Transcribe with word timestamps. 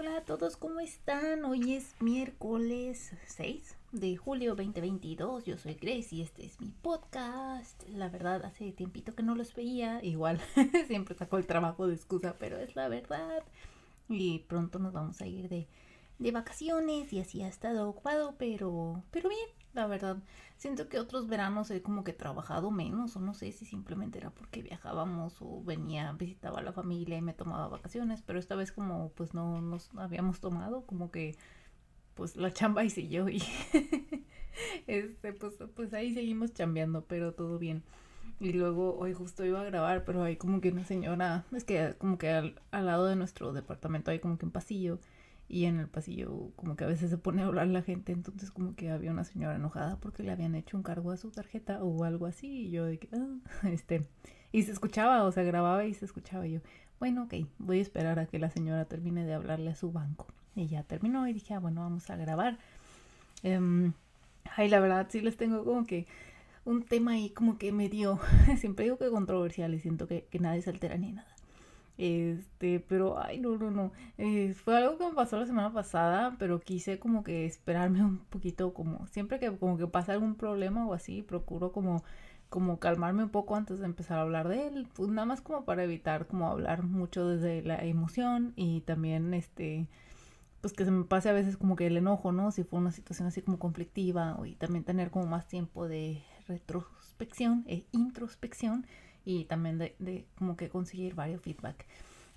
Hola 0.00 0.16
a 0.16 0.24
todos, 0.24 0.56
¿cómo 0.56 0.80
están? 0.80 1.44
Hoy 1.44 1.74
es 1.74 1.94
miércoles 2.00 3.12
6 3.26 3.76
de 3.92 4.16
julio 4.16 4.54
2022. 4.54 5.44
Yo 5.44 5.58
soy 5.58 5.74
Grace 5.74 6.14
y 6.14 6.22
este 6.22 6.46
es 6.46 6.58
mi 6.58 6.68
podcast. 6.68 7.86
La 7.86 8.08
verdad, 8.08 8.42
hace 8.46 8.72
tiempito 8.72 9.14
que 9.14 9.22
no 9.22 9.34
los 9.34 9.54
veía. 9.54 10.02
Igual, 10.02 10.40
siempre 10.86 11.14
saco 11.14 11.36
el 11.36 11.46
trabajo 11.46 11.86
de 11.86 11.96
excusa, 11.96 12.36
pero 12.38 12.56
es 12.56 12.74
la 12.76 12.88
verdad. 12.88 13.42
Y 14.08 14.38
pronto 14.48 14.78
nos 14.78 14.94
vamos 14.94 15.20
a 15.20 15.26
ir 15.26 15.50
de, 15.50 15.68
de 16.20 16.32
vacaciones 16.32 17.12
y 17.12 17.18
así 17.18 17.42
ha 17.42 17.48
estado 17.48 17.88
ocupado, 17.88 18.36
pero, 18.38 19.02
pero 19.10 19.30
bien, 19.30 19.48
la 19.72 19.86
verdad. 19.86 20.18
Siento 20.58 20.88
que 20.90 20.98
otros 20.98 21.26
veranos 21.28 21.70
he 21.70 21.80
como 21.80 22.04
que 22.04 22.12
trabajado 22.12 22.70
menos, 22.70 23.16
o 23.16 23.20
no 23.20 23.32
sé 23.32 23.50
si 23.52 23.64
simplemente 23.64 24.18
era 24.18 24.30
porque 24.30 24.62
viajábamos 24.62 25.38
o 25.40 25.62
venía, 25.64 26.12
visitaba 26.12 26.58
a 26.58 26.62
la 26.62 26.74
familia 26.74 27.16
y 27.16 27.22
me 27.22 27.32
tomaba 27.32 27.68
vacaciones, 27.68 28.22
pero 28.22 28.38
esta 28.38 28.54
vez 28.54 28.70
como 28.70 29.10
pues 29.12 29.32
no 29.32 29.62
nos 29.62 29.90
habíamos 29.96 30.40
tomado, 30.40 30.84
como 30.84 31.10
que 31.10 31.36
pues 32.14 32.36
la 32.36 32.52
chamba 32.52 32.84
hice 32.84 33.08
yo 33.08 33.28
y 33.30 33.42
este 34.86 35.32
pues, 35.32 35.54
pues 35.74 35.94
ahí 35.94 36.12
seguimos 36.12 36.52
chambeando, 36.52 37.06
pero 37.06 37.32
todo 37.32 37.58
bien. 37.58 37.82
Y 38.40 38.52
luego 38.52 38.98
hoy 38.98 39.14
justo 39.14 39.44
iba 39.44 39.60
a 39.62 39.64
grabar, 39.64 40.04
pero 40.04 40.22
hay 40.22 40.36
como 40.36 40.60
que 40.60 40.70
una 40.70 40.84
señora, 40.84 41.46
es 41.52 41.64
que 41.64 41.94
como 41.98 42.18
que 42.18 42.28
al, 42.28 42.60
al 42.70 42.86
lado 42.86 43.06
de 43.06 43.16
nuestro 43.16 43.54
departamento 43.54 44.10
hay 44.10 44.18
como 44.18 44.36
que 44.36 44.44
un 44.46 44.52
pasillo 44.52 44.98
y 45.50 45.64
en 45.64 45.80
el 45.80 45.88
pasillo 45.88 46.52
como 46.54 46.76
que 46.76 46.84
a 46.84 46.86
veces 46.86 47.10
se 47.10 47.18
pone 47.18 47.42
a 47.42 47.46
hablar 47.46 47.66
la 47.66 47.82
gente, 47.82 48.12
entonces 48.12 48.52
como 48.52 48.76
que 48.76 48.90
había 48.90 49.10
una 49.10 49.24
señora 49.24 49.56
enojada 49.56 49.96
porque 49.96 50.22
le 50.22 50.30
habían 50.30 50.54
hecho 50.54 50.76
un 50.76 50.84
cargo 50.84 51.10
a 51.10 51.16
su 51.16 51.32
tarjeta 51.32 51.82
o 51.82 52.04
algo 52.04 52.26
así 52.26 52.66
y 52.66 52.70
yo 52.70 52.84
de 52.84 52.98
que, 52.98 53.08
ah, 53.12 53.36
este, 53.68 54.06
y 54.52 54.62
se 54.62 54.70
escuchaba, 54.70 55.24
o 55.24 55.32
sea, 55.32 55.42
grababa 55.42 55.84
y 55.84 55.94
se 55.94 56.04
escuchaba 56.04 56.46
y 56.46 56.52
yo, 56.52 56.60
bueno, 57.00 57.24
ok, 57.24 57.34
voy 57.58 57.80
a 57.80 57.82
esperar 57.82 58.20
a 58.20 58.26
que 58.26 58.38
la 58.38 58.50
señora 58.50 58.84
termine 58.84 59.24
de 59.24 59.34
hablarle 59.34 59.70
a 59.70 59.74
su 59.74 59.90
banco. 59.90 60.28
Y 60.54 60.66
ya 60.68 60.82
terminó 60.82 61.26
y 61.26 61.32
dije, 61.32 61.54
ah, 61.54 61.58
bueno, 61.58 61.80
vamos 61.80 62.10
a 62.10 62.16
grabar. 62.16 62.58
Um, 63.42 63.92
ay, 64.56 64.68
la 64.68 64.80
verdad 64.80 65.06
sí 65.10 65.20
les 65.20 65.36
tengo 65.36 65.64
como 65.64 65.86
que 65.86 66.06
un 66.64 66.84
tema 66.84 67.12
ahí 67.12 67.30
como 67.30 67.58
que 67.58 67.72
medio, 67.72 68.20
siempre 68.58 68.84
digo 68.84 68.98
que 68.98 69.10
controversial 69.10 69.74
y 69.74 69.80
siento 69.80 70.06
que, 70.06 70.26
que 70.30 70.38
nadie 70.38 70.62
se 70.62 70.70
altera 70.70 70.96
ni 70.96 71.12
nada. 71.12 71.34
Este, 72.02 72.80
pero, 72.80 73.18
ay, 73.22 73.38
no, 73.40 73.58
no, 73.58 73.70
no. 73.70 73.92
Eh, 74.16 74.54
fue 74.54 74.74
algo 74.78 74.96
que 74.96 75.04
me 75.06 75.12
pasó 75.12 75.36
la 75.38 75.44
semana 75.44 75.70
pasada, 75.70 76.34
pero 76.38 76.58
quise 76.58 76.98
como 76.98 77.22
que 77.22 77.44
esperarme 77.44 78.02
un 78.04 78.18
poquito, 78.20 78.72
como 78.72 79.06
siempre 79.08 79.38
que 79.38 79.54
como 79.58 79.76
que 79.76 79.86
pasa 79.86 80.12
algún 80.14 80.34
problema 80.34 80.86
o 80.86 80.94
así, 80.94 81.22
procuro 81.22 81.72
como 81.72 82.02
como 82.48 82.80
calmarme 82.80 83.22
un 83.24 83.30
poco 83.30 83.54
antes 83.54 83.78
de 83.78 83.84
empezar 83.86 84.18
a 84.18 84.22
hablar 84.22 84.48
de 84.48 84.66
él, 84.66 84.88
pues 84.94 85.10
nada 85.10 85.26
más 85.26 85.40
como 85.40 85.64
para 85.64 85.84
evitar 85.84 86.26
como 86.26 86.48
hablar 86.48 86.82
mucho 86.82 87.28
desde 87.28 87.62
la 87.62 87.76
emoción 87.84 88.54
y 88.56 88.80
también 88.80 89.34
este 89.34 89.86
pues 90.60 90.72
que 90.72 90.84
se 90.84 90.90
me 90.90 91.04
pase 91.04 91.28
a 91.28 91.32
veces 91.32 91.56
como 91.56 91.76
que 91.76 91.86
el 91.86 91.96
enojo, 91.96 92.32
¿no? 92.32 92.50
Si 92.50 92.64
fue 92.64 92.78
una 92.80 92.92
situación 92.92 93.28
así 93.28 93.42
como 93.42 93.58
conflictiva 93.58 94.38
y 94.44 94.56
también 94.56 94.84
tener 94.84 95.10
como 95.10 95.26
más 95.26 95.46
tiempo 95.48 95.86
de 95.88 96.22
retrospección 96.48 97.64
e 97.68 97.84
introspección 97.92 98.86
y 99.24 99.44
también 99.44 99.78
de, 99.78 100.26
como 100.38 100.56
que 100.56 100.68
conseguir 100.68 101.14
varios 101.14 101.42
feedback. 101.42 101.86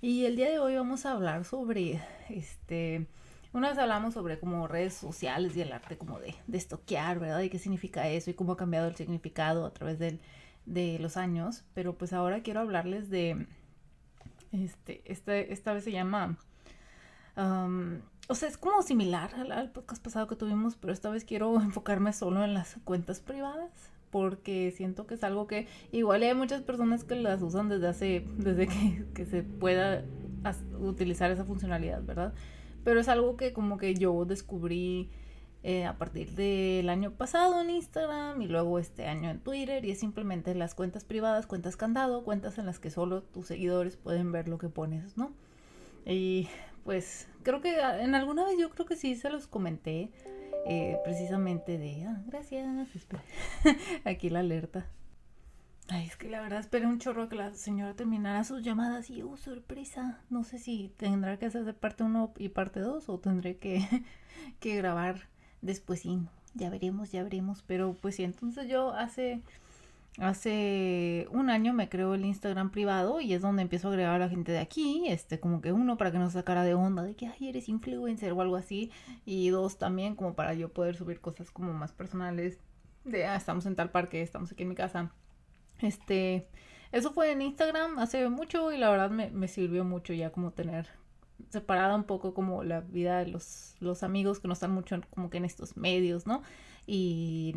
Y 0.00 0.26
el 0.26 0.36
día 0.36 0.50
de 0.50 0.58
hoy 0.58 0.76
vamos 0.76 1.06
a 1.06 1.12
hablar 1.12 1.44
sobre, 1.44 2.02
este, 2.28 3.06
una 3.52 3.70
vez 3.70 3.78
hablamos 3.78 4.14
sobre 4.14 4.38
como 4.38 4.68
redes 4.68 4.94
sociales 4.94 5.56
y 5.56 5.62
el 5.62 5.72
arte 5.72 5.96
como 5.96 6.20
de, 6.20 6.34
de 6.46 6.58
estoquear, 6.58 7.18
¿verdad? 7.20 7.40
Y 7.40 7.48
qué 7.48 7.58
significa 7.58 8.08
eso 8.08 8.30
y 8.30 8.34
cómo 8.34 8.52
ha 8.52 8.56
cambiado 8.56 8.88
el 8.88 8.96
significado 8.96 9.64
a 9.64 9.72
través 9.72 9.98
del, 9.98 10.20
de 10.66 10.98
los 10.98 11.16
años. 11.16 11.64
Pero 11.72 11.96
pues 11.96 12.12
ahora 12.12 12.42
quiero 12.42 12.60
hablarles 12.60 13.08
de, 13.08 13.46
este, 14.52 15.02
este 15.06 15.52
esta 15.52 15.72
vez 15.72 15.84
se 15.84 15.92
llama, 15.92 16.36
um, 17.36 18.00
o 18.28 18.34
sea, 18.34 18.48
es 18.48 18.58
como 18.58 18.82
similar 18.82 19.34
al, 19.34 19.52
al 19.52 19.70
podcast 19.70 20.02
pasado 20.02 20.26
que 20.26 20.36
tuvimos, 20.36 20.76
pero 20.76 20.92
esta 20.92 21.08
vez 21.08 21.24
quiero 21.24 21.54
enfocarme 21.60 22.12
solo 22.12 22.44
en 22.44 22.52
las 22.52 22.76
cuentas 22.84 23.20
privadas 23.20 23.93
porque 24.14 24.70
siento 24.70 25.08
que 25.08 25.14
es 25.14 25.24
algo 25.24 25.48
que 25.48 25.66
igual 25.90 26.22
hay 26.22 26.32
muchas 26.36 26.62
personas 26.62 27.02
que 27.02 27.16
las 27.16 27.42
usan 27.42 27.68
desde 27.68 27.88
hace, 27.88 28.24
desde 28.36 28.68
que, 29.12 29.26
se 29.26 29.42
pueda 29.42 30.04
utilizar 30.78 31.32
esa 31.32 31.44
funcionalidad, 31.44 32.00
¿verdad? 32.04 32.32
Pero 32.84 33.00
es 33.00 33.08
algo 33.08 33.36
que 33.36 33.52
como 33.52 33.76
que 33.76 33.96
yo 33.96 34.24
descubrí 34.24 35.10
eh, 35.64 35.84
a 35.84 35.98
partir 35.98 36.30
del 36.30 36.90
año 36.90 37.10
pasado 37.10 37.60
en 37.60 37.70
Instagram 37.70 38.40
y 38.40 38.46
luego 38.46 38.78
este 38.78 39.08
año 39.08 39.30
en 39.30 39.40
Twitter 39.40 39.84
y 39.84 39.90
es 39.90 39.98
simplemente 39.98 40.54
las 40.54 40.76
cuentas 40.76 41.02
privadas, 41.02 41.48
cuentas 41.48 41.76
candado, 41.76 42.22
cuentas 42.22 42.56
en 42.58 42.66
las 42.66 42.78
que 42.78 42.90
solo 42.90 43.24
tus 43.24 43.48
seguidores 43.48 43.96
pueden 43.96 44.30
ver 44.30 44.46
lo 44.46 44.58
que 44.58 44.68
pones, 44.68 45.16
¿no? 45.16 45.32
Y 46.06 46.46
pues 46.84 47.26
creo 47.42 47.60
que 47.60 47.80
ah, 47.80 48.00
en 48.00 48.14
alguna 48.14 48.44
vez 48.44 48.60
yo 48.60 48.70
creo 48.70 48.86
que 48.86 48.94
sí 48.94 49.16
se 49.16 49.28
los 49.28 49.48
comenté 49.48 50.12
eh, 50.66 50.98
precisamente 51.04 51.78
de, 51.78 52.04
ah, 52.04 52.22
gracias, 52.26 52.66
aquí 54.04 54.30
la 54.30 54.40
alerta. 54.40 54.86
Ay, 55.88 56.06
es 56.06 56.16
que 56.16 56.30
la 56.30 56.40
verdad 56.40 56.60
esperé 56.60 56.86
un 56.86 56.98
chorro 56.98 57.28
que 57.28 57.36
la 57.36 57.52
señora 57.52 57.94
terminara 57.94 58.42
sus 58.44 58.62
llamadas 58.62 59.10
y, 59.10 59.20
oh, 59.22 59.36
sorpresa. 59.36 60.18
No 60.30 60.42
sé 60.42 60.58
si 60.58 60.90
tendrá 60.96 61.38
que 61.38 61.46
hacer 61.46 61.74
parte 61.76 62.04
1 62.04 62.32
y 62.38 62.48
parte 62.48 62.80
2 62.80 63.08
o 63.10 63.18
tendré 63.18 63.58
que, 63.58 63.86
que 64.60 64.76
grabar 64.76 65.28
después. 65.60 66.00
Sí, 66.00 66.20
ya 66.54 66.70
veremos, 66.70 67.12
ya 67.12 67.22
veremos. 67.22 67.62
Pero 67.66 67.94
pues 68.00 68.16
sí, 68.16 68.24
entonces 68.24 68.66
yo 68.66 68.94
hace 68.94 69.42
Hace 70.18 71.26
un 71.32 71.50
año 71.50 71.72
me 71.72 71.88
creo 71.88 72.14
el 72.14 72.24
Instagram 72.24 72.70
privado 72.70 73.20
y 73.20 73.34
es 73.34 73.42
donde 73.42 73.62
empiezo 73.62 73.88
a 73.88 73.90
agregar 73.90 74.14
a 74.14 74.18
la 74.18 74.28
gente 74.28 74.52
de 74.52 74.58
aquí, 74.58 75.08
este, 75.08 75.40
como 75.40 75.60
que 75.60 75.72
uno 75.72 75.96
para 75.96 76.12
que 76.12 76.18
no 76.18 76.30
sacara 76.30 76.62
de 76.62 76.74
onda 76.74 77.02
de 77.02 77.16
que 77.16 77.26
ay, 77.26 77.48
eres 77.48 77.68
influencer 77.68 78.32
o 78.32 78.40
algo 78.40 78.54
así, 78.54 78.92
y 79.24 79.48
dos 79.48 79.76
también 79.76 80.14
como 80.14 80.34
para 80.34 80.54
yo 80.54 80.72
poder 80.72 80.94
subir 80.94 81.20
cosas 81.20 81.50
como 81.50 81.72
más 81.72 81.92
personales, 81.92 82.60
de 83.04 83.26
ah, 83.26 83.34
estamos 83.34 83.66
en 83.66 83.74
tal 83.74 83.90
parque, 83.90 84.22
estamos 84.22 84.52
aquí 84.52 84.62
en 84.62 84.68
mi 84.68 84.76
casa. 84.76 85.10
Este, 85.80 86.48
eso 86.92 87.12
fue 87.12 87.32
en 87.32 87.42
Instagram 87.42 87.98
hace 87.98 88.28
mucho 88.28 88.72
y 88.72 88.78
la 88.78 88.90
verdad 88.90 89.10
me, 89.10 89.30
me 89.30 89.48
sirvió 89.48 89.84
mucho 89.84 90.12
ya 90.12 90.30
como 90.30 90.52
tener 90.52 90.88
separada 91.50 91.94
un 91.96 92.04
poco 92.04 92.34
como 92.34 92.62
la 92.62 92.80
vida 92.80 93.18
de 93.18 93.26
los, 93.26 93.74
los 93.80 94.02
amigos 94.02 94.40
que 94.40 94.48
no 94.48 94.54
están 94.54 94.70
mucho 94.70 95.00
como 95.10 95.30
que 95.30 95.38
en 95.38 95.44
estos 95.44 95.76
medios, 95.76 96.26
¿no? 96.26 96.42
Y 96.86 97.56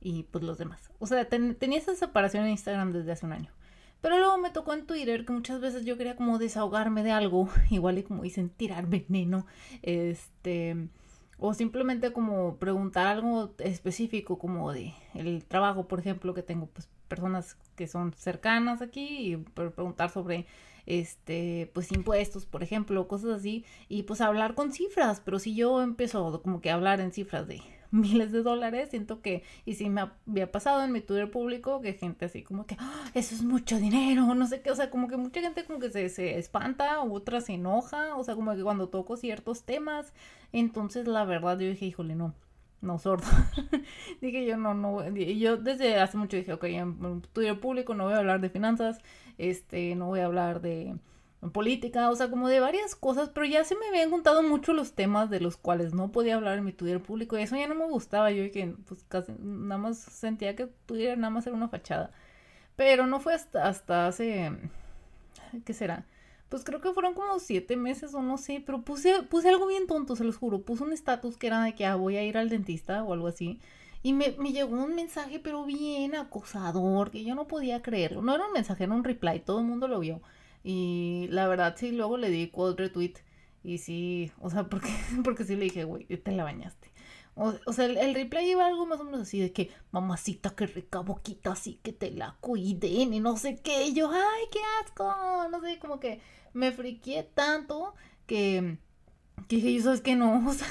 y 0.00 0.24
pues 0.24 0.44
los 0.44 0.58
demás. 0.58 0.90
O 0.98 1.06
sea, 1.06 1.28
tenía 1.28 1.78
esa 1.78 1.94
separación 1.94 2.44
en 2.44 2.50
Instagram 2.50 2.92
desde 2.92 3.12
hace 3.12 3.26
un 3.26 3.32
año. 3.32 3.52
Pero 4.00 4.18
luego 4.18 4.38
me 4.38 4.50
tocó 4.50 4.74
en 4.74 4.86
Twitter 4.86 5.24
que 5.24 5.32
muchas 5.32 5.60
veces 5.60 5.84
yo 5.84 5.96
quería 5.96 6.14
como 6.16 6.38
desahogarme 6.38 7.02
de 7.02 7.10
algo, 7.10 7.48
igual 7.70 7.98
y 7.98 8.04
como 8.04 8.22
dicen, 8.22 8.48
tirar 8.50 8.86
veneno, 8.86 9.46
este, 9.82 10.88
o 11.38 11.54
simplemente 11.54 12.12
como 12.12 12.56
preguntar 12.56 13.06
algo 13.06 13.54
específico 13.58 14.38
como 14.38 14.72
de 14.72 14.94
el 15.14 15.44
trabajo, 15.44 15.88
por 15.88 16.00
ejemplo, 16.00 16.34
que 16.34 16.42
tengo 16.42 16.66
pues 16.66 16.88
personas 17.08 17.56
que 17.74 17.88
son 17.88 18.12
cercanas 18.12 18.82
aquí 18.82 19.32
y 19.32 19.36
preguntar 19.36 20.10
sobre 20.10 20.46
este 20.86 21.70
pues 21.74 21.92
impuestos, 21.92 22.46
por 22.46 22.62
ejemplo, 22.62 23.08
cosas 23.08 23.40
así 23.40 23.64
y 23.88 24.04
pues 24.04 24.20
hablar 24.20 24.54
con 24.54 24.72
cifras, 24.72 25.20
pero 25.24 25.38
si 25.38 25.54
yo 25.54 25.82
empiezo 25.82 26.40
como 26.42 26.60
que 26.60 26.70
a 26.70 26.74
hablar 26.74 27.00
en 27.00 27.12
cifras 27.12 27.46
de 27.46 27.60
miles 27.90 28.32
de 28.32 28.42
dólares, 28.42 28.90
siento 28.90 29.20
que, 29.20 29.42
y 29.64 29.74
si 29.74 29.88
me 29.90 30.02
había 30.26 30.50
pasado 30.50 30.82
en 30.84 30.92
mi 30.92 31.00
Twitter 31.00 31.30
público, 31.30 31.80
que 31.80 31.94
gente 31.94 32.26
así 32.26 32.42
como 32.42 32.66
que, 32.66 32.76
ah, 32.78 33.10
eso 33.14 33.34
es 33.34 33.42
mucho 33.42 33.78
dinero, 33.78 34.34
no 34.34 34.46
sé 34.46 34.60
qué, 34.60 34.70
o 34.70 34.76
sea, 34.76 34.90
como 34.90 35.08
que 35.08 35.16
mucha 35.16 35.40
gente 35.40 35.64
como 35.64 35.78
que 35.78 35.90
se, 35.90 36.08
se 36.08 36.38
espanta, 36.38 37.00
otra 37.02 37.40
se 37.40 37.54
enoja, 37.54 38.14
o 38.16 38.24
sea, 38.24 38.34
como 38.34 38.54
que 38.54 38.62
cuando 38.62 38.88
toco 38.88 39.16
ciertos 39.16 39.64
temas, 39.64 40.12
entonces 40.52 41.06
la 41.06 41.24
verdad 41.24 41.58
yo 41.58 41.68
dije, 41.68 41.86
híjole, 41.86 42.14
no, 42.14 42.34
no 42.80 42.98
sordo. 42.98 43.26
dije 44.20 44.46
yo, 44.46 44.56
no, 44.56 44.74
no, 44.74 45.08
yo 45.14 45.56
desde 45.56 45.98
hace 45.98 46.16
mucho 46.16 46.36
dije, 46.36 46.52
ok, 46.52 46.64
en 46.64 47.22
Twitter 47.32 47.58
público 47.58 47.94
no 47.94 48.04
voy 48.04 48.14
a 48.14 48.18
hablar 48.18 48.40
de 48.40 48.50
finanzas, 48.50 49.00
este, 49.38 49.94
no 49.94 50.06
voy 50.06 50.20
a 50.20 50.26
hablar 50.26 50.60
de 50.60 50.96
política, 51.52 52.10
o 52.10 52.16
sea, 52.16 52.30
como 52.30 52.48
de 52.48 52.60
varias 52.60 52.96
cosas, 52.96 53.28
pero 53.28 53.46
ya 53.46 53.64
se 53.64 53.76
me 53.76 53.86
habían 53.86 54.10
contado 54.10 54.42
mucho 54.42 54.72
los 54.72 54.92
temas 54.92 55.30
de 55.30 55.40
los 55.40 55.56
cuales 55.56 55.94
no 55.94 56.10
podía 56.10 56.34
hablar 56.34 56.58
en 56.58 56.64
mi 56.64 56.72
Twitter 56.72 57.00
público 57.00 57.38
y 57.38 57.42
eso 57.42 57.56
ya 57.56 57.68
no 57.68 57.76
me 57.76 57.86
gustaba, 57.86 58.30
yo 58.32 58.50
que 58.50 58.74
pues 58.86 59.04
casi 59.08 59.32
nada 59.38 59.78
más 59.78 59.98
sentía 59.98 60.56
que 60.56 60.66
Twitter 60.86 61.16
nada 61.16 61.30
más 61.30 61.46
era 61.46 61.56
una 61.56 61.68
fachada, 61.68 62.10
pero 62.76 63.06
no 63.06 63.20
fue 63.20 63.34
hasta, 63.34 63.68
hasta 63.68 64.08
hace, 64.08 64.52
¿qué 65.64 65.72
será? 65.72 66.06
Pues 66.48 66.64
creo 66.64 66.80
que 66.80 66.92
fueron 66.92 67.14
como 67.14 67.38
siete 67.38 67.76
meses 67.76 68.14
o 68.14 68.22
no 68.22 68.38
sé, 68.38 68.62
pero 68.64 68.82
puse, 68.82 69.22
puse 69.24 69.48
algo 69.48 69.66
bien 69.66 69.86
tonto, 69.86 70.16
se 70.16 70.24
los 70.24 70.36
juro, 70.38 70.62
puse 70.62 70.82
un 70.82 70.92
estatus 70.92 71.36
que 71.36 71.46
era 71.48 71.62
de 71.62 71.74
que 71.74 71.86
ah, 71.86 71.96
voy 71.96 72.16
a 72.16 72.24
ir 72.24 72.38
al 72.38 72.48
dentista 72.48 73.04
o 73.04 73.12
algo 73.12 73.28
así. 73.28 73.60
Y 74.02 74.12
me, 74.12 74.34
me, 74.38 74.52
llegó 74.52 74.76
un 74.76 74.94
mensaje, 74.94 75.40
pero 75.40 75.64
bien 75.64 76.14
acosador, 76.14 77.10
que 77.10 77.24
yo 77.24 77.34
no 77.34 77.48
podía 77.48 77.82
creerlo. 77.82 78.22
No 78.22 78.34
era 78.34 78.46
un 78.46 78.52
mensaje, 78.52 78.84
era 78.84 78.94
un 78.94 79.04
reply, 79.04 79.40
todo 79.40 79.58
el 79.58 79.66
mundo 79.66 79.88
lo 79.88 79.98
vio. 79.98 80.22
Y 80.62 81.28
la 81.30 81.48
verdad 81.48 81.76
sí, 81.78 81.92
luego 81.92 82.16
le 82.16 82.30
di 82.30 82.48
quote 82.48 82.82
retweet. 82.84 83.14
Y 83.62 83.78
sí, 83.78 84.32
o 84.40 84.50
sea, 84.50 84.64
porque, 84.68 84.90
porque 85.24 85.44
sí 85.44 85.56
le 85.56 85.64
dije, 85.64 85.84
güey, 85.84 86.06
te 86.06 86.32
la 86.32 86.44
bañaste. 86.44 86.90
O, 87.40 87.72
sea, 87.72 87.84
el, 87.84 88.14
replay 88.14 88.50
iba 88.50 88.66
algo 88.66 88.84
más 88.84 88.98
o 88.98 89.04
menos 89.04 89.20
así 89.20 89.38
de 89.38 89.52
que, 89.52 89.70
mamacita, 89.92 90.56
qué 90.56 90.66
rica 90.66 90.98
boquita, 91.00 91.52
así 91.52 91.74
que 91.84 91.92
te 91.92 92.10
la 92.10 92.36
cuiden 92.40 93.14
y 93.14 93.20
no 93.20 93.36
sé 93.36 93.60
qué. 93.62 93.86
Y 93.86 93.94
yo, 93.94 94.10
ay, 94.10 94.44
qué 94.50 94.58
asco. 94.82 95.04
No 95.48 95.60
sé, 95.60 95.78
como 95.78 96.00
que 96.00 96.20
me 96.52 96.72
friqué 96.72 97.22
tanto 97.22 97.94
que 98.26 98.78
que 99.46 99.56
dije, 99.56 99.74
yo 99.74 99.82
sabes 99.82 100.00
que 100.00 100.16
no, 100.16 100.48
o 100.48 100.52
sea, 100.52 100.66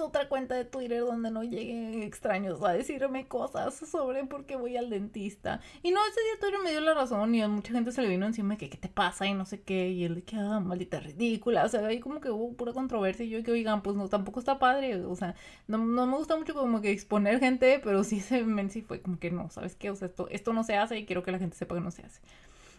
otra 0.00 0.28
cuenta 0.28 0.54
de 0.54 0.64
Twitter 0.64 1.00
donde 1.00 1.30
no 1.30 1.42
lleguen 1.42 2.02
extraños 2.02 2.62
a 2.62 2.72
decirme 2.72 3.26
cosas 3.26 3.74
sobre 3.74 4.24
por 4.24 4.46
qué 4.46 4.56
voy 4.56 4.76
al 4.76 4.90
dentista. 4.90 5.60
Y 5.82 5.90
no, 5.90 6.00
ese 6.06 6.20
día 6.20 6.40
Twitter 6.40 6.60
me 6.62 6.70
dio 6.70 6.80
la 6.80 6.94
razón 6.94 7.34
y 7.34 7.42
a 7.42 7.48
mucha 7.48 7.72
gente 7.72 7.92
se 7.92 8.02
le 8.02 8.08
vino 8.08 8.26
encima 8.26 8.54
de 8.54 8.58
que 8.58 8.70
qué 8.70 8.76
te 8.76 8.88
pasa 8.88 9.26
y 9.26 9.34
no 9.34 9.44
sé 9.44 9.62
qué. 9.62 9.90
Y 9.90 10.04
él 10.04 10.16
de 10.16 10.22
que, 10.22 10.36
ah, 10.36 10.60
maldita 10.60 11.00
ridícula. 11.00 11.64
O 11.64 11.68
sea, 11.68 11.86
ahí 11.86 12.00
como 12.00 12.20
que 12.20 12.30
hubo 12.30 12.54
pura 12.54 12.72
controversia. 12.72 13.24
Y 13.24 13.30
yo 13.30 13.42
que, 13.42 13.52
oigan, 13.52 13.82
pues 13.82 13.96
no, 13.96 14.08
tampoco 14.08 14.40
está 14.40 14.58
padre. 14.58 15.04
O 15.04 15.16
sea, 15.16 15.34
no, 15.66 15.78
no 15.78 16.06
me 16.06 16.16
gusta 16.16 16.36
mucho 16.36 16.54
como 16.54 16.80
que 16.80 16.90
exponer 16.90 17.40
gente, 17.40 17.80
pero 17.82 18.04
sí 18.04 18.20
se 18.20 18.44
sí 18.68 18.82
fue 18.82 19.00
como 19.00 19.18
que 19.18 19.30
no, 19.30 19.50
¿sabes 19.50 19.74
qué? 19.76 19.90
O 19.90 19.96
sea, 19.96 20.08
esto, 20.08 20.28
esto 20.30 20.52
no 20.52 20.64
se 20.64 20.76
hace 20.76 20.98
y 20.98 21.06
quiero 21.06 21.22
que 21.22 21.32
la 21.32 21.38
gente 21.38 21.56
sepa 21.56 21.74
que 21.74 21.80
no 21.80 21.90
se 21.90 22.02
hace. 22.02 22.20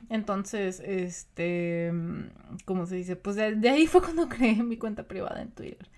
Entonces, 0.09 0.81
este, 0.85 1.91
¿cómo 2.65 2.85
se 2.85 2.95
dice? 2.95 3.15
Pues 3.15 3.35
de, 3.35 3.69
ahí 3.69 3.87
fue 3.87 4.01
cuando 4.01 4.29
creé 4.29 4.63
mi 4.63 4.77
cuenta 4.77 5.03
privada 5.03 5.41
en 5.41 5.51
Twitter. 5.51 5.89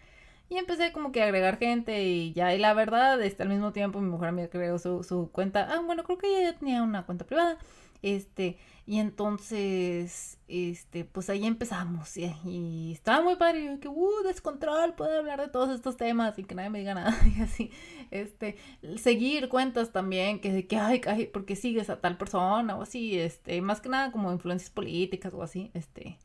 Y 0.50 0.57
empecé 0.57 0.94
como 0.94 1.12
que 1.12 1.21
a 1.21 1.25
agregar 1.25 1.57
gente 1.59 2.04
y 2.04 2.33
ya, 2.33 2.54
y 2.56 2.59
la 2.59 2.74
verdad, 2.74 3.21
este, 3.21 3.44
al 3.44 3.50
mismo 3.50 3.74
tiempo 3.74 4.00
mi 4.00 4.09
mujer 4.09 4.31
me 4.31 4.50
creó 4.50 4.80
su, 4.80 5.04
su 5.04 5.30
cuenta. 5.31 5.68
Ah, 5.69 5.81
bueno, 5.86 6.04
creo 6.04 6.18
que 6.18 6.27
ella 6.27 6.51
ya 6.51 6.57
tenía 6.59 6.83
una 6.83 7.06
cuenta 7.06 7.25
privada. 7.25 7.57
Este, 8.02 8.58
y 8.86 9.00
entonces, 9.00 10.40
este, 10.48 11.04
pues 11.04 11.30
ahí 11.30 11.46
empezamos. 11.46 12.16
Y, 12.18 12.92
estaba 12.94 13.24
muy 13.24 13.36
padre. 13.36 13.74
Y 13.74 13.80
que, 13.80 13.88
uh, 13.88 14.24
descontrol, 14.24 14.94
puede 14.96 15.18
hablar 15.18 15.42
de 15.42 15.50
todos 15.50 15.70
estos 15.70 15.98
temas 15.98 16.40
y 16.40 16.44
que 16.44 16.56
nadie 16.56 16.70
me 16.70 16.80
diga 16.80 16.94
nada. 16.94 17.16
Y 17.38 17.42
así, 17.42 17.72
este, 18.12 18.58
seguir 18.98 19.50
cuentas 19.50 19.92
también, 19.92 20.40
que 20.40 20.52
de 20.52 20.68
que, 20.68 20.78
ay, 20.78 21.02
ay, 21.08 21.28
porque 21.28 21.56
sigues 21.56 21.90
a 21.90 22.00
tal 22.00 22.18
persona 22.18 22.78
o 22.78 22.82
así, 22.84 23.20
este, 23.20 23.62
más 23.62 23.82
que 23.82 23.90
nada 23.90 24.12
como 24.12 24.32
influencias 24.32 24.70
políticas 24.72 25.34
o 25.34 25.44
así, 25.44 25.72
este, 25.74 26.18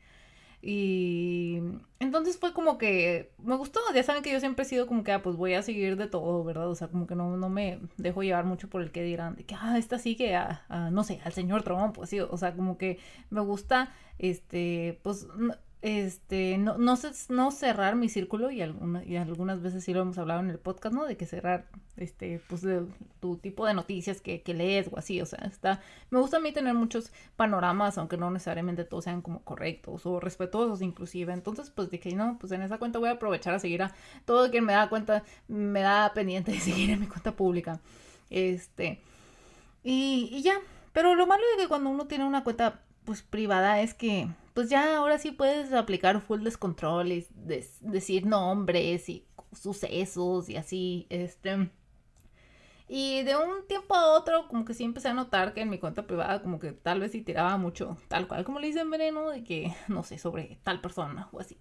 y 0.65 1.59
entonces 1.99 2.39
fue 2.39 2.53
como 2.53 2.79
que 2.79 3.33
me 3.39 3.57
gustó, 3.57 3.81
ya 3.93 4.03
saben 4.05 4.23
que 4.23 4.33
yo 4.33 4.39
siempre 4.39 4.65
he 4.65 4.69
sido 4.69 4.87
como 4.87 5.03
que, 5.03 5.11
ah, 5.11 5.21
pues 5.21 5.37
voy 5.37 5.55
a 5.55 5.63
seguir 5.63 5.97
de 5.97 6.07
todo, 6.07 6.45
¿verdad? 6.45 6.71
O 6.71 6.75
sea, 6.77 6.87
como 6.87 7.09
que 7.09 7.17
no, 7.17 7.37
no 7.37 7.49
me 7.49 7.81
dejo 7.97 8.23
llevar 8.23 8.45
mucho 8.45 8.71
por 8.71 8.81
el 8.81 8.93
que 8.93 9.03
dirán, 9.03 9.35
de 9.35 9.45
que, 9.45 9.57
ah, 9.57 9.77
esta 9.77 9.99
sigue 9.99 10.37
a, 10.37 10.65
a 10.69 10.91
no 10.91 11.03
sé, 11.03 11.21
al 11.25 11.33
señor 11.33 11.65
Trump, 11.65 11.97
pues 11.97 12.11
sí, 12.11 12.21
o 12.21 12.37
sea, 12.37 12.55
como 12.55 12.79
que 12.79 12.99
me 13.31 13.41
gusta, 13.41 13.93
este, 14.19 15.01
pues 15.03 15.27
este, 15.83 16.59
no, 16.59 16.79
no, 16.79 16.97
no 17.29 17.51
cerrar 17.51 17.97
mi 17.97 18.09
círculo 18.09 18.53
y, 18.53 18.63
alguna, 18.63 19.05
y 19.05 19.17
algunas 19.17 19.61
veces 19.63 19.83
sí 19.83 19.93
lo 19.93 20.03
hemos 20.03 20.17
hablado 20.17 20.39
en 20.39 20.49
el 20.49 20.61
podcast, 20.61 20.95
¿no? 20.95 21.07
De 21.07 21.17
que 21.17 21.27
cerrar, 21.27 21.67
este, 21.97 22.41
pues, 22.49 22.63
de, 22.63 22.87
tu 23.19 23.37
tipo 23.37 23.67
de 23.67 23.75
noticias 23.75 24.21
que, 24.21 24.43
que, 24.43 24.55
lees 24.55 24.89
o 24.93 24.97
así, 24.97 25.21
o 25.21 25.27
sea, 25.27 25.41
está, 25.41 25.81
me 26.11 26.21
gusta 26.21 26.37
a 26.37 26.41
mí 26.41 26.53
tener 26.53 26.75
muchos 26.75 27.13
panoramas, 27.35 27.99
aunque 27.99 28.17
no 28.17 28.31
necesariamente 28.31 28.85
todos 28.85 29.05
sean 29.05 29.23
como 29.23 29.43
correctos 29.43 30.07
o 30.07 30.21
respetuosos 30.21 30.83
inclusive, 30.83 31.33
entonces, 31.33 31.71
pues 31.71 31.91
dije, 31.91 32.15
no, 32.15 32.39
pues 32.39 32.53
en 32.53 32.63
esa 32.63 32.79
cuenta 32.79 33.01
voy 33.01 33.09
a 33.09 33.13
aprovechar 33.13 33.53
a 33.53 33.59
seguir 33.59 33.83
a 33.83 33.93
todo 34.25 34.53
quien 34.53 34.65
me 34.65 34.75
da 34.75 34.89
cuenta, 34.89 35.25
me 35.49 35.81
da 35.81 36.13
pendiente 36.15 36.53
de 36.53 36.61
seguir 36.61 36.91
en 36.91 37.01
mi 37.01 37.07
cuenta 37.09 37.33
pública, 37.33 37.81
este, 38.31 39.01
y, 39.83 40.29
y 40.31 40.43
ya, 40.43 40.55
pero 40.93 41.17
lo 41.17 41.27
malo 41.27 41.43
de 41.57 41.65
que 41.65 41.69
cuando 41.69 41.91
uno 41.91 42.07
tiene 42.07 42.25
una 42.25 42.45
cuenta, 42.45 42.83
pues, 43.05 43.23
privada 43.23 43.81
es 43.81 43.95
que 43.95 44.29
pues 44.55 44.71
ya 44.71 44.97
ahora 44.97 45.19
sí 45.19 45.31
puedes 45.33 45.73
aplicar 45.73 46.21
full 46.21 46.43
descontrol 46.43 47.13
y 47.13 47.27
decir 47.81 48.27
nombres 48.27 49.09
y 49.09 49.27
sucesos 49.53 50.49
y 50.49 50.57
así, 50.57 51.07
este... 51.11 51.71
Y 52.89 53.23
de 53.23 53.37
un 53.37 53.67
tiempo 53.67 53.95
a 53.95 54.13
otro, 54.13 54.49
como 54.49 54.67
que 54.67 54.75
sí 54.75 54.85
empecé 54.85 55.09
a 55.09 55.15
notar 55.15 55.55
que 55.55 55.63
en 55.63 55.71
mi 55.71 55.79
cuenta 55.79 56.07
privada, 56.07 56.43
como 56.43 56.59
que 56.59 56.73
tal 56.73 57.01
vez 57.01 57.13
sí 57.13 57.23
tiraba 57.23 57.57
mucho, 57.57 57.97
tal 58.09 58.29
cual 58.29 58.45
como 58.45 58.59
le 58.59 58.67
dicen 58.67 58.91
veneno, 58.91 59.31
de 59.31 59.45
que, 59.45 59.75
no 59.89 60.03
sé, 60.03 60.19
sobre 60.19 60.59
tal 60.63 60.83
persona 60.83 61.29
o 61.33 61.41
así. 61.41 61.57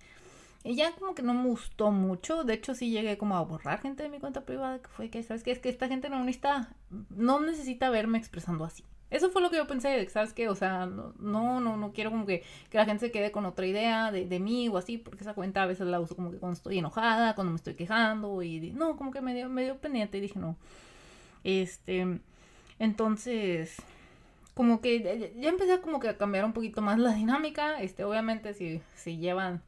Y 0.64 0.76
ya 0.76 0.92
como 0.94 1.16
que 1.16 1.24
no 1.24 1.34
me 1.34 1.48
gustó 1.48 1.92
mucho. 1.92 2.44
De 2.44 2.54
hecho, 2.54 2.76
sí 2.76 2.92
llegué 2.92 3.18
como 3.18 3.36
a 3.36 3.42
borrar 3.42 3.82
gente 3.82 4.04
de 4.04 4.10
mi 4.10 4.20
cuenta 4.20 4.46
privada, 4.46 4.82
que 4.82 4.90
fue 4.90 5.10
que, 5.10 5.24
¿sabes 5.24 5.44
qué? 5.44 5.52
Es 5.52 5.60
que 5.60 5.70
esta 5.70 5.88
gente 5.88 6.10
no 6.10 6.20
necesita, 6.20 6.76
no 7.10 7.40
necesita 7.40 7.90
verme 7.90 8.18
expresando 8.18 8.66
así. 8.66 8.84
Eso 9.12 9.30
fue 9.30 9.42
lo 9.42 9.50
que 9.52 9.58
yo 9.58 9.68
pensé, 9.68 10.08
¿sabes 10.10 10.32
qué? 10.34 10.48
O 10.48 10.56
sea, 10.56 10.86
no, 10.86 11.14
no, 11.60 11.78
no, 11.78 11.92
quiero 11.92 12.12
como 12.12 12.26
que, 12.26 12.44
que, 12.70 12.78
la 12.78 12.86
gente 12.86 13.08
se 13.08 13.12
quede 13.12 13.32
con 13.32 13.46
otra 13.46 13.68
idea 13.68 14.10
de, 14.12 14.40
mí 14.40 14.70
o 14.70 14.78
así, 14.78 14.98
porque 14.98 15.24
esa 15.24 15.34
cuenta 15.34 15.64
a 15.64 15.66
veces 15.66 15.88
la 15.88 16.00
uso 16.00 16.16
como 16.16 16.32
que 16.32 16.38
cuando 16.38 16.56
estoy 16.56 16.80
enojada, 16.80 17.36
cuando 17.36 17.52
me 17.52 17.58
estoy 17.58 17.76
quejando 17.76 18.42
y 18.42 18.72
no, 18.72 18.96
como 18.96 19.12
que 19.12 19.20
me 19.22 19.36
dio, 19.36 19.50
me 19.50 19.64
dio 19.66 19.78
pendiente 19.78 20.18
y 20.18 20.22
dije 20.22 20.40
no. 20.40 20.56
Este, 21.44 22.20
entonces, 22.80 23.76
como 24.54 24.80
que 24.80 25.34
ya 25.38 25.50
empecé 25.50 25.82
como 25.82 26.00
que 26.00 26.10
a 26.10 26.18
cambiar 26.18 26.46
un 26.46 26.54
poquito 26.54 26.82
más 26.82 26.98
la 26.98 27.14
dinámica, 27.14 27.82
este, 27.82 28.06
obviamente 28.06 28.54
si, 28.54 28.82
si 28.96 29.18
llevan 29.18 29.62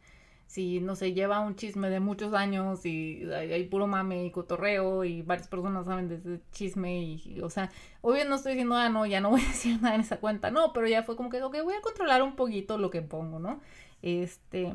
si 0.48 0.80
no 0.80 0.96
se 0.96 1.14
lleva 1.14 1.40
un 1.40 1.56
chisme 1.56 1.90
de 1.90 2.00
muchos 2.00 2.34
años 2.34 2.86
y 2.86 3.24
hay, 3.34 3.64
puro 3.66 3.88
mame 3.88 4.26
y 4.26 4.32
cotorreo 4.32 5.04
y 5.04 5.22
varias 5.22 5.48
personas 5.48 5.86
saben 5.86 6.10
de 6.10 6.16
ese 6.16 6.40
chisme 6.52 7.02
y, 7.02 7.42
o 7.42 7.50
sea, 7.50 7.72
obvio 8.02 8.26
no 8.26 8.36
estoy 8.36 8.54
diciendo, 8.54 8.76
ah, 8.76 8.90
no, 8.90 9.06
ya 9.06 9.20
no 9.20 9.32
voy 9.32 9.42
a 9.42 9.48
decir 9.48 9.78
nada 9.82 9.96
en 9.96 10.02
esa 10.02 10.18
cuenta, 10.20 10.52
no, 10.52 10.74
pero 10.74 10.88
ya 10.88 11.04
fue 11.04 11.16
como 11.16 11.30
que, 11.30 11.42
ok, 11.42 11.58
voy 11.64 11.74
a 11.76 11.82
controlar 11.82 12.22
un 12.22 12.36
poquito 12.36 12.78
lo 12.78 12.90
que 12.90 13.02
pongo, 13.02 13.40
¿no? 13.40 13.62
Este, 14.02 14.74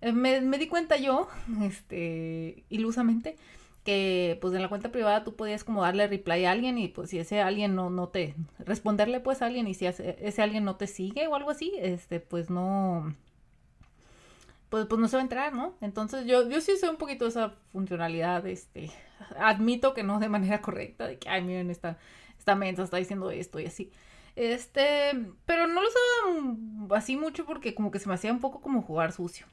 eh, 0.00 0.12
me, 0.12 0.40
me 0.40 0.58
di 0.58 0.66
cuenta 0.66 0.96
yo, 0.96 1.28
este, 1.62 2.64
ilusamente, 2.68 3.36
que 3.84 4.36
pues 4.40 4.52
en 4.54 4.62
la 4.62 4.68
cuenta 4.68 4.90
privada 4.90 5.22
tú 5.22 5.36
podías 5.36 5.62
como 5.62 5.82
darle 5.82 6.08
reply 6.08 6.44
a 6.44 6.50
alguien 6.50 6.76
y 6.76 6.88
pues 6.88 7.10
si 7.10 7.20
ese 7.20 7.40
alguien 7.40 7.76
no, 7.76 7.88
no 7.88 8.08
te, 8.08 8.34
responderle 8.58 9.20
pues 9.20 9.42
a 9.42 9.46
alguien 9.46 9.68
y 9.68 9.74
si 9.74 9.86
ese, 9.86 10.16
ese 10.20 10.42
alguien 10.42 10.64
no 10.64 10.74
te 10.74 10.88
sigue 10.88 11.28
o 11.28 11.36
algo 11.36 11.50
así, 11.50 11.72
este, 11.78 12.18
pues 12.18 12.50
no 12.50 13.14
pues, 14.68 14.86
pues 14.86 15.00
no 15.00 15.08
se 15.08 15.16
va 15.16 15.20
a 15.20 15.24
entrar, 15.24 15.52
¿no? 15.54 15.76
Entonces 15.80 16.26
yo, 16.26 16.48
yo 16.48 16.60
sí 16.60 16.76
sé 16.76 16.88
un 16.88 16.96
poquito 16.96 17.26
esa 17.26 17.54
funcionalidad, 17.72 18.46
este, 18.46 18.90
admito 19.38 19.94
que 19.94 20.02
no 20.02 20.18
de 20.18 20.28
manera 20.28 20.60
correcta, 20.60 21.06
de 21.06 21.18
que, 21.18 21.28
ay, 21.28 21.42
miren, 21.42 21.70
esta, 21.70 21.98
esta 22.38 22.54
mensa 22.54 22.82
está 22.82 22.96
diciendo 22.96 23.30
esto 23.30 23.60
y 23.60 23.66
así. 23.66 23.90
Este, 24.34 25.12
pero 25.46 25.66
no 25.66 25.80
lo 25.80 25.88
usaba 25.88 26.98
así 26.98 27.16
mucho 27.16 27.46
porque 27.46 27.74
como 27.74 27.90
que 27.90 27.98
se 27.98 28.08
me 28.08 28.14
hacía 28.14 28.32
un 28.32 28.40
poco 28.40 28.60
como 28.60 28.82
jugar 28.82 29.12
sucio. 29.12 29.46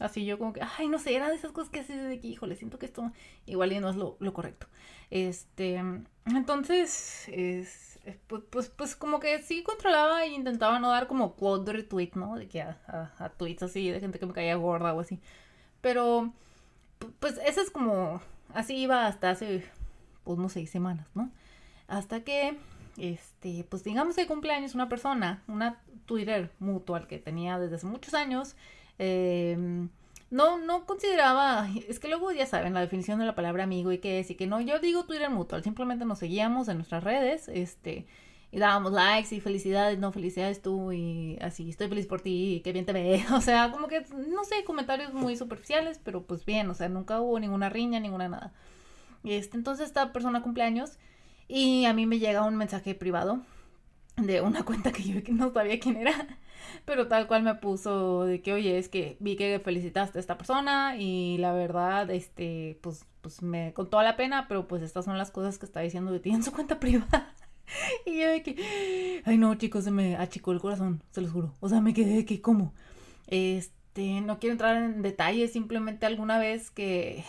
Así 0.00 0.24
yo 0.24 0.38
como 0.38 0.52
que, 0.52 0.60
ay, 0.78 0.88
no 0.88 0.98
sé, 0.98 1.14
era 1.14 1.28
de 1.28 1.36
esas 1.36 1.52
cosas 1.52 1.70
que 1.70 1.80
haces 1.80 2.02
de 2.08 2.20
que, 2.20 2.26
híjole, 2.26 2.56
siento 2.56 2.78
que 2.78 2.86
esto 2.86 3.12
igual 3.46 3.72
y 3.72 3.78
no 3.78 3.90
es 3.90 3.96
lo, 3.96 4.16
correcto. 4.32 4.66
Este, 5.10 5.80
entonces, 6.26 7.28
es, 7.28 8.00
pues, 8.26 8.42
pues, 8.50 8.68
pues, 8.70 8.96
como 8.96 9.20
que 9.20 9.40
sí 9.42 9.62
controlaba 9.62 10.24
e 10.24 10.28
intentaba 10.30 10.80
no 10.80 10.90
dar 10.90 11.06
como 11.06 11.34
quote 11.36 11.72
retweet, 11.72 12.12
¿no? 12.14 12.36
De 12.36 12.48
que 12.48 12.62
a, 12.62 13.32
tweets 13.36 13.62
así 13.62 13.88
de 13.90 14.00
gente 14.00 14.18
que 14.18 14.26
me 14.26 14.32
caía 14.32 14.56
gorda 14.56 14.94
o 14.94 15.00
así. 15.00 15.20
Pero, 15.80 16.32
pues 17.20 17.38
ese 17.46 17.60
es 17.60 17.70
como, 17.70 18.20
así 18.52 18.76
iba 18.76 19.06
hasta 19.06 19.30
hace, 19.30 19.64
pues 20.24 20.38
sé, 20.52 20.66
semanas, 20.66 21.06
¿no? 21.14 21.30
Hasta 21.86 22.24
que, 22.24 22.58
este, 22.96 23.64
pues 23.68 23.84
digamos 23.84 24.16
que 24.16 24.26
cumpleaños 24.26 24.74
una 24.74 24.88
persona, 24.88 25.42
una 25.46 25.80
Twitter 26.06 26.50
mutual 26.58 27.06
que 27.06 27.18
tenía 27.18 27.58
desde 27.58 27.76
hace 27.76 27.86
muchos 27.86 28.14
años, 28.14 28.56
eh, 28.98 29.88
no, 30.30 30.58
no 30.58 30.84
consideraba, 30.84 31.68
es 31.88 32.00
que 32.00 32.08
luego 32.08 32.32
ya 32.32 32.46
saben 32.46 32.74
la 32.74 32.80
definición 32.80 33.20
de 33.20 33.26
la 33.26 33.34
palabra 33.34 33.64
amigo 33.64 33.92
y 33.92 33.98
qué 33.98 34.18
es 34.18 34.30
y 34.30 34.34
que 34.34 34.46
no, 34.48 34.60
yo 34.60 34.80
digo 34.80 35.04
Twitter 35.04 35.30
mutual, 35.30 35.62
simplemente 35.62 36.04
nos 36.04 36.18
seguíamos 36.18 36.68
en 36.68 36.78
nuestras 36.78 37.04
redes, 37.04 37.48
este, 37.48 38.06
y 38.50 38.58
dábamos 38.58 38.92
likes 38.92 39.34
y 39.34 39.40
felicidades, 39.40 39.98
no 39.98 40.12
felicidades 40.12 40.60
tú 40.60 40.92
y 40.92 41.38
así, 41.40 41.70
estoy 41.70 41.88
feliz 41.88 42.06
por 42.06 42.20
ti, 42.20 42.60
qué 42.64 42.72
bien 42.72 42.84
te 42.84 42.92
ve, 42.92 43.24
o 43.32 43.40
sea, 43.40 43.70
como 43.70 43.86
que, 43.86 44.04
no 44.28 44.44
sé, 44.44 44.64
comentarios 44.64 45.12
muy 45.12 45.36
superficiales, 45.36 46.00
pero 46.02 46.22
pues 46.22 46.44
bien, 46.44 46.68
o 46.68 46.74
sea, 46.74 46.88
nunca 46.88 47.20
hubo 47.20 47.38
ninguna 47.38 47.68
riña, 47.68 48.00
ninguna 48.00 48.28
nada. 48.28 48.52
Este, 49.22 49.56
entonces 49.56 49.86
esta 49.86 50.12
persona 50.12 50.42
cumpleaños 50.42 50.98
y 51.48 51.84
a 51.86 51.92
mí 51.94 52.06
me 52.06 52.18
llega 52.18 52.44
un 52.44 52.56
mensaje 52.56 52.94
privado 52.94 53.40
de 54.16 54.40
una 54.40 54.62
cuenta 54.64 54.92
que 54.92 55.02
yo 55.02 55.20
no 55.32 55.52
sabía 55.52 55.78
quién 55.78 55.96
era 55.96 56.38
pero 56.84 57.08
tal 57.08 57.26
cual 57.26 57.42
me 57.42 57.54
puso 57.54 58.24
de 58.24 58.42
que, 58.42 58.52
oye, 58.52 58.78
es 58.78 58.88
que 58.88 59.16
vi 59.20 59.36
que 59.36 59.60
felicitaste 59.60 60.18
a 60.18 60.20
esta 60.20 60.36
persona 60.36 60.96
y 60.96 61.38
la 61.38 61.52
verdad, 61.52 62.10
este, 62.10 62.78
pues, 62.82 63.04
pues 63.20 63.42
me 63.42 63.72
contó 63.72 64.02
la 64.02 64.16
pena, 64.16 64.46
pero 64.48 64.68
pues 64.68 64.82
estas 64.82 65.04
son 65.04 65.18
las 65.18 65.30
cosas 65.30 65.58
que 65.58 65.66
está 65.66 65.80
diciendo 65.80 66.12
de 66.12 66.20
ti 66.20 66.30
en 66.30 66.42
su 66.42 66.52
cuenta 66.52 66.78
privada. 66.80 67.34
y 68.06 68.20
yo 68.20 68.28
de 68.28 68.42
que, 68.42 69.22
ay 69.24 69.38
no, 69.38 69.54
chicos, 69.54 69.84
se 69.84 69.90
me 69.90 70.16
achicó 70.16 70.52
el 70.52 70.60
corazón, 70.60 71.02
se 71.10 71.20
los 71.20 71.32
juro. 71.32 71.54
O 71.60 71.68
sea, 71.68 71.80
me 71.80 71.94
quedé 71.94 72.16
de 72.16 72.24
que, 72.24 72.40
¿cómo? 72.40 72.74
Este, 73.26 74.20
no 74.20 74.38
quiero 74.38 74.52
entrar 74.52 74.76
en 74.76 75.02
detalles, 75.02 75.52
simplemente 75.52 76.06
alguna 76.06 76.38
vez 76.38 76.70
que, 76.70 77.24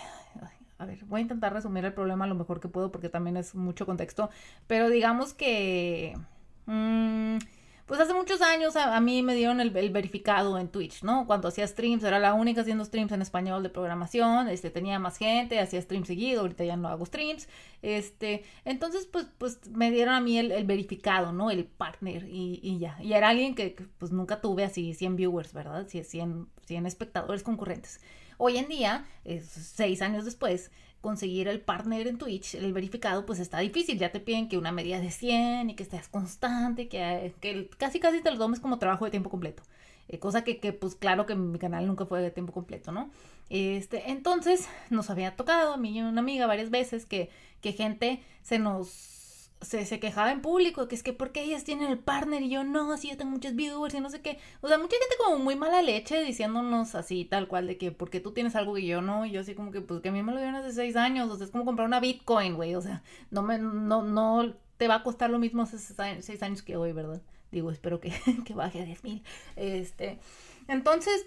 a 0.77 0.86
ver, 0.86 1.06
voy 1.06 1.20
a 1.20 1.22
intentar 1.22 1.54
resumir 1.54 1.86
el 1.86 1.94
problema 1.94 2.27
lo 2.27 2.36
mejor 2.36 2.60
que 2.60 2.68
puedo 2.68 2.92
porque 2.92 3.10
también 3.10 3.38
es 3.38 3.56
mucho 3.56 3.86
contexto, 3.86 4.30
pero 4.68 4.89
digamos 4.89 5.34
que... 5.34 6.18
Mmm, 6.65 7.38
pues 7.86 8.00
hace 8.00 8.13
muchos 8.13 8.42
años 8.42 8.75
a, 8.75 9.00
mí 9.00 9.22
me 9.22 9.36
dieron 9.36 9.60
el, 9.60 9.70
verificado 9.70 10.58
en 10.58 10.70
Twitch, 10.70 11.04
¿no? 11.04 11.27
Cuando 11.27 11.50
hacía 11.50 11.68
streams, 11.68 12.04
era 12.04 12.18
la 12.20 12.34
única 12.34 12.62
haciendo 12.62 12.84
streams 12.84 13.12
en 13.12 13.22
español 13.22 13.62
de 13.62 13.70
programación, 13.70 14.50
este, 14.50 14.72
tenía 14.72 14.98
más 14.98 15.18
gente, 15.18 15.60
hacía 15.60 15.82
streams 15.82 16.08
seguido, 16.08 16.42
ahorita 16.42 16.63
ya 16.63 16.77
no 16.77 16.88
hago 16.88 17.06
streams, 17.06 17.48
este, 17.84 18.44
entonces 18.63 19.06
pues, 19.06 19.27
pues 19.38 19.68
me 19.70 19.92
dieron 19.92 20.15
a 20.15 20.22
mí 20.22 20.39
el, 20.39 20.65
verificado, 20.65 21.32
¿no? 21.32 21.51
El 21.51 21.65
partner 21.65 22.27
y, 22.27 22.60
y, 22.63 22.80
ya, 22.80 22.98
y 23.01 23.13
era 23.13 23.30
alguien 23.30 23.54
que, 23.54 23.75
pues 24.00 24.12
nunca 24.12 24.42
tuve 24.42 24.63
así 24.63 24.94
100 24.96 25.15
viewers, 25.15 25.54
¿verdad? 25.54 25.88
100, 25.88 26.48
100 26.65 26.86
espectadores 26.88 27.44
concurrentes. 27.44 28.00
Hoy 28.38 28.58
en 28.58 28.68
día, 28.68 29.06
seis 29.44 30.01
años 30.01 30.25
después, 30.25 30.72
conseguir 31.02 31.48
el 31.48 31.62
partner 31.62 32.08
en 32.08 32.18
Twitch, 32.18 32.56
el 32.56 32.74
verificado, 32.74 33.25
pues 33.25 33.40
está 33.40 33.60
difícil. 33.60 33.98
Ya 34.00 34.12
te 34.12 34.20
piden 34.20 34.50
que 34.50 34.58
una 34.58 34.72
media 34.72 35.00
de 35.00 35.12
100 35.12 35.70
y 35.70 35.75
que 35.75 35.84
estés 35.84 36.08
constante, 36.10 36.88
que, 36.88 37.34
que 37.42 37.70
casi 37.78 38.00
casi 38.00 38.22
te 38.22 38.32
lo 38.32 38.38
tomes 38.38 38.60
como 38.60 38.80
trabajo 38.80 39.06
de 39.06 39.12
tiempo 39.12 39.30
completo. 39.30 39.64
Eh, 40.08 40.20
cosa 40.20 40.44
que, 40.44 40.60
que, 40.60 40.72
pues 40.74 40.96
claro 40.96 41.25
que 41.25 41.36
mi 41.36 41.58
canal 41.58 41.88
nunca 41.88 42.06
fue 42.06 42.22
de 42.22 42.32
tiempo 42.32 42.54
completo, 42.54 42.92
¿no? 42.92 43.10
Este, 43.50 44.12
entonces 44.12 44.68
nos 44.90 45.10
había 45.10 45.36
tocado 45.36 45.74
a 45.74 45.78
mí 45.78 45.92
y 45.92 46.00
a 46.00 46.08
una 46.08 46.22
amiga 46.22 46.48
varias 46.48 46.70
veces 46.70 47.06
que, 47.06 47.30
que 47.62 47.74
gente 47.74 48.22
se 48.44 48.60
nos 48.60 49.14
se, 49.62 49.86
se, 49.86 50.00
quejaba 50.00 50.32
en 50.32 50.42
público, 50.42 50.88
que 50.88 50.96
es 50.96 51.04
que 51.04 51.14
porque 51.14 51.42
ellas 51.42 51.64
tienen 51.64 51.90
el 51.90 51.98
partner 51.98 52.44
y 52.44 52.50
yo 52.50 52.64
no, 52.64 52.92
así 52.92 53.10
yo 53.10 53.18
tengo 53.18 53.32
muchos 53.32 53.56
viewers 53.56 53.94
y 53.96 54.00
no 54.00 54.10
sé 54.10 54.22
qué. 54.22 54.38
O 54.62 54.68
sea, 54.68 54.78
mucha 54.78 54.98
gente 54.98 55.16
como 55.24 55.40
muy 55.40 55.56
mala 55.56 55.82
leche 55.82 56.22
diciéndonos 56.24 56.96
así, 56.96 57.26
tal 57.26 57.48
cual, 57.48 57.68
de 57.68 57.78
que 57.78 57.92
porque 57.92 58.20
tú 58.20 58.32
tienes 58.32 58.56
algo 58.56 58.76
que 58.76 58.86
yo 58.86 59.02
no, 59.02 59.26
y 59.26 59.32
yo 59.32 59.42
así 59.42 59.56
como 59.56 59.72
que, 59.72 59.82
pues 59.82 60.02
que 60.02 60.10
a 60.10 60.12
mí 60.12 60.22
me 60.24 60.32
lo 60.32 60.38
dieron 60.38 60.56
hace 60.56 60.74
seis 60.74 60.96
años, 60.96 61.30
o 61.32 61.38
sea, 61.38 61.46
es 61.46 61.52
como 61.52 61.66
comprar 61.66 61.88
una 61.88 62.00
Bitcoin, 62.00 62.56
güey, 62.56 62.76
o 62.76 62.82
sea, 62.82 63.04
no 63.32 63.42
me, 63.42 63.58
no, 63.58 64.04
no 64.04 64.54
te 64.78 64.88
va 64.88 64.96
a 64.96 65.04
costar 65.04 65.30
lo 65.30 65.40
mismo 65.40 65.64
hace 65.64 65.78
seis 65.78 66.44
años 66.44 66.62
que 66.62 66.78
hoy, 66.78 66.92
¿verdad? 66.92 67.22
Digo, 67.52 67.72
espero 67.72 68.00
que, 68.00 68.12
que 68.46 68.54
baje 68.54 68.82
a 68.82 68.86
10 68.86 69.04
mil. 69.04 69.24
Este, 69.56 70.20
entonces, 70.68 71.26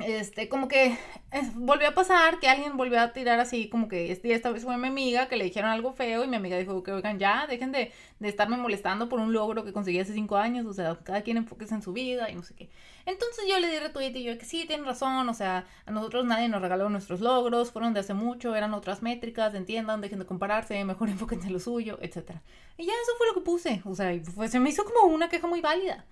este, 0.00 0.48
como 0.48 0.68
que 0.68 0.96
volvió 1.54 1.88
a 1.88 1.94
pasar 1.94 2.38
que 2.40 2.48
alguien 2.48 2.76
volvió 2.76 3.00
a 3.00 3.12
tirar 3.12 3.38
así, 3.40 3.68
como 3.68 3.88
que 3.88 4.12
este, 4.12 4.32
esta 4.32 4.50
vez 4.50 4.64
fue 4.64 4.76
mi 4.76 4.88
amiga 4.88 5.28
que 5.28 5.36
le 5.36 5.44
dijeron 5.44 5.70
algo 5.70 5.92
feo 5.92 6.24
y 6.24 6.28
mi 6.28 6.36
amiga 6.36 6.56
dijo 6.58 6.82
que 6.82 6.92
oigan 6.92 7.18
ya, 7.18 7.46
dejen 7.46 7.72
de, 7.72 7.92
de 8.18 8.28
estarme 8.28 8.56
molestando 8.56 9.08
por 9.08 9.20
un 9.20 9.32
logro 9.32 9.64
que 9.64 9.72
conseguí 9.72 9.98
hace 9.98 10.12
cinco 10.12 10.36
años, 10.36 10.66
o 10.66 10.72
sea, 10.72 10.98
cada 11.02 11.22
quien 11.22 11.36
enfoques 11.36 11.72
en 11.72 11.82
su 11.82 11.92
vida 11.92 12.30
y 12.30 12.34
no 12.34 12.42
sé 12.42 12.54
qué. 12.54 12.70
Entonces 13.06 13.44
yo 13.48 13.58
le 13.58 13.68
di 13.68 13.78
retweet 13.78 14.16
y 14.16 14.24
yo 14.24 14.38
que 14.38 14.44
sí, 14.44 14.64
tienen 14.66 14.86
razón, 14.86 15.28
o 15.28 15.34
sea, 15.34 15.66
a 15.86 15.90
nosotros 15.90 16.24
nadie 16.24 16.48
nos 16.48 16.62
regaló 16.62 16.88
nuestros 16.88 17.20
logros, 17.20 17.72
fueron 17.72 17.94
de 17.94 18.00
hace 18.00 18.14
mucho, 18.14 18.54
eran 18.54 18.74
otras 18.74 19.02
métricas, 19.02 19.54
entiendan, 19.54 20.00
dejen 20.00 20.18
de 20.18 20.26
compararse, 20.26 20.84
mejor 20.84 21.08
enfóquense 21.08 21.46
en 21.46 21.52
lo 21.52 21.60
suyo, 21.60 21.98
etc. 22.02 22.32
Y 22.76 22.86
ya 22.86 22.92
eso 22.92 23.12
fue 23.18 23.26
lo 23.28 23.34
que 23.34 23.40
puse, 23.40 23.82
o 23.84 23.94
sea, 23.94 24.12
pues, 24.34 24.50
se 24.50 24.60
me 24.60 24.70
hizo 24.70 24.84
como 24.84 25.12
una 25.12 25.28
queja 25.28 25.46
muy 25.46 25.60
válida. 25.60 26.04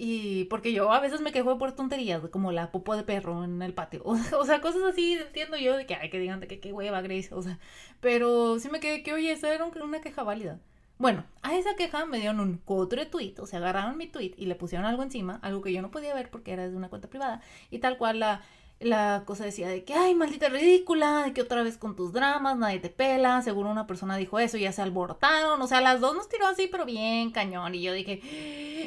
Y 0.00 0.44
porque 0.44 0.72
yo 0.72 0.92
a 0.92 1.00
veces 1.00 1.20
me 1.20 1.32
quejo 1.32 1.58
por 1.58 1.72
tonterías, 1.72 2.22
como 2.30 2.52
la 2.52 2.70
popo 2.70 2.96
de 2.96 3.02
perro 3.02 3.42
en 3.42 3.60
el 3.62 3.74
patio. 3.74 4.02
O, 4.38 4.44
sea, 4.46 4.60
cosas 4.60 4.82
así, 4.84 5.14
entiendo 5.14 5.56
yo, 5.56 5.76
de 5.76 5.86
que 5.86 5.96
hay 5.96 6.08
que 6.08 6.20
digan 6.20 6.38
de 6.38 6.46
que 6.46 6.60
qué 6.60 6.72
hueva, 6.72 7.00
Grace. 7.02 7.34
O 7.34 7.42
sea, 7.42 7.58
pero 8.00 8.60
sí 8.60 8.68
me 8.70 8.78
quedé 8.78 9.02
que, 9.02 9.12
oye, 9.12 9.32
esa 9.32 9.52
era 9.52 9.64
una 9.64 10.00
queja 10.00 10.22
válida. 10.22 10.60
Bueno, 10.98 11.24
a 11.42 11.56
esa 11.56 11.74
queja 11.76 12.06
me 12.06 12.18
dieron 12.18 12.40
un 12.40 12.60
otro 12.64 13.06
tweet, 13.08 13.34
o 13.38 13.46
sea, 13.46 13.58
agarraron 13.58 13.96
mi 13.96 14.06
tweet 14.08 14.34
y 14.36 14.46
le 14.46 14.54
pusieron 14.54 14.86
algo 14.86 15.02
encima, 15.02 15.38
algo 15.42 15.62
que 15.62 15.72
yo 15.72 15.82
no 15.82 15.90
podía 15.90 16.14
ver 16.14 16.30
porque 16.30 16.52
era 16.52 16.68
de 16.68 16.76
una 16.76 16.88
cuenta 16.88 17.08
privada, 17.08 17.40
y 17.70 17.78
tal 17.78 17.98
cual 17.98 18.18
la, 18.20 18.42
la 18.80 19.24
cosa 19.26 19.44
decía 19.44 19.68
de 19.68 19.82
que, 19.84 19.94
ay, 19.94 20.14
maldita 20.14 20.48
ridícula, 20.48 21.24
de 21.24 21.32
que 21.32 21.42
otra 21.42 21.62
vez 21.62 21.76
con 21.76 21.96
tus 21.96 22.12
dramas, 22.12 22.56
nadie 22.56 22.78
te 22.78 22.90
pela, 22.90 23.42
seguro 23.42 23.70
una 23.70 23.86
persona 23.88 24.16
dijo 24.16 24.38
eso 24.38 24.56
y 24.56 24.62
ya 24.62 24.72
se 24.72 24.82
alborotaron, 24.82 25.60
o 25.60 25.66
sea, 25.66 25.80
las 25.80 26.00
dos 26.00 26.14
nos 26.14 26.28
tiró 26.28 26.46
así, 26.46 26.68
pero 26.70 26.84
bien 26.84 27.30
cañón, 27.32 27.74
y 27.74 27.82
yo 27.82 27.92
dije, 27.92 28.20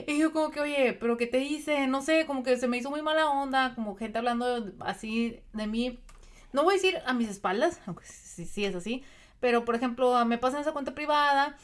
y 0.07 0.17
yo 0.17 0.31
como 0.31 0.51
que, 0.51 0.61
oye, 0.61 0.93
pero 0.93 1.17
¿qué 1.17 1.27
te 1.27 1.39
hice? 1.39 1.87
No 1.87 2.01
sé, 2.01 2.25
como 2.25 2.43
que 2.43 2.57
se 2.57 2.67
me 2.69 2.77
hizo 2.77 2.89
muy 2.89 3.01
mala 3.01 3.29
onda, 3.29 3.75
como 3.75 3.95
gente 3.95 4.17
hablando 4.17 4.71
así 4.79 5.41
de 5.51 5.67
mí, 5.67 5.99
no 6.53 6.63
voy 6.63 6.75
a 6.75 6.77
decir 6.77 6.99
a 7.05 7.13
mis 7.13 7.29
espaldas, 7.29 7.81
aunque 7.85 8.05
sí, 8.05 8.63
es 8.63 8.75
así, 8.75 9.03
pero 9.41 9.65
por 9.65 9.75
ejemplo, 9.75 10.23
me 10.25 10.37
pasan 10.37 10.61
esa 10.61 10.71
cuenta 10.71 10.95
privada 10.95 11.57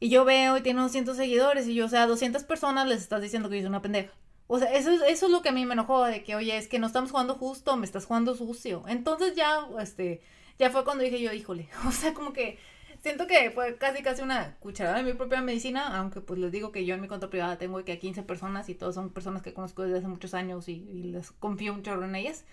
y 0.00 0.08
yo 0.08 0.24
veo 0.24 0.56
y 0.56 0.62
tiene 0.62 0.80
200 0.80 1.16
seguidores 1.16 1.66
y 1.68 1.74
yo, 1.74 1.86
o 1.86 1.88
sea, 1.88 2.04
a 2.04 2.06
200 2.06 2.44
personas 2.44 2.86
les 2.86 3.02
estás 3.02 3.20
diciendo 3.20 3.50
que 3.50 3.56
yo 3.56 3.62
soy 3.62 3.68
una 3.68 3.82
pendeja. 3.82 4.12
O 4.48 4.58
sea, 4.58 4.72
eso, 4.72 4.90
eso 5.04 5.26
es 5.26 5.32
lo 5.32 5.42
que 5.42 5.48
a 5.48 5.52
mí 5.52 5.66
me 5.66 5.74
enojó, 5.74 6.04
de 6.04 6.22
que, 6.22 6.36
oye, 6.36 6.56
es 6.56 6.68
que 6.68 6.78
no 6.78 6.86
estamos 6.86 7.10
jugando 7.10 7.34
justo, 7.34 7.76
me 7.76 7.84
estás 7.84 8.06
jugando 8.06 8.34
sucio. 8.34 8.84
Entonces 8.86 9.34
ya, 9.34 9.66
este, 9.80 10.20
ya 10.58 10.70
fue 10.70 10.84
cuando 10.84 11.04
dije 11.04 11.20
yo, 11.20 11.32
híjole, 11.32 11.68
o 11.88 11.92
sea, 11.92 12.14
como 12.14 12.32
que 12.32 12.58
siento 13.02 13.26
que 13.26 13.50
fue 13.50 13.76
casi 13.76 14.02
casi 14.02 14.22
una 14.22 14.56
cucharada 14.58 14.98
de 14.98 15.04
mi 15.04 15.12
propia 15.12 15.40
medicina, 15.40 15.98
aunque 15.98 16.20
pues 16.20 16.38
les 16.40 16.52
digo 16.52 16.72
que 16.72 16.84
yo 16.84 16.94
en 16.94 17.00
mi 17.00 17.08
cuenta 17.08 17.30
privada 17.30 17.58
tengo 17.58 17.84
que 17.84 17.92
a 17.92 17.98
15 17.98 18.22
personas 18.22 18.68
y 18.68 18.74
todos 18.74 18.94
son 18.94 19.10
personas 19.10 19.42
que 19.42 19.54
conozco 19.54 19.82
desde 19.82 19.98
hace 19.98 20.08
muchos 20.08 20.34
años 20.34 20.68
y, 20.68 20.80
les 21.12 21.32
confío 21.32 21.80
chorro 21.82 22.04
en 22.04 22.14
ellas. 22.14 22.44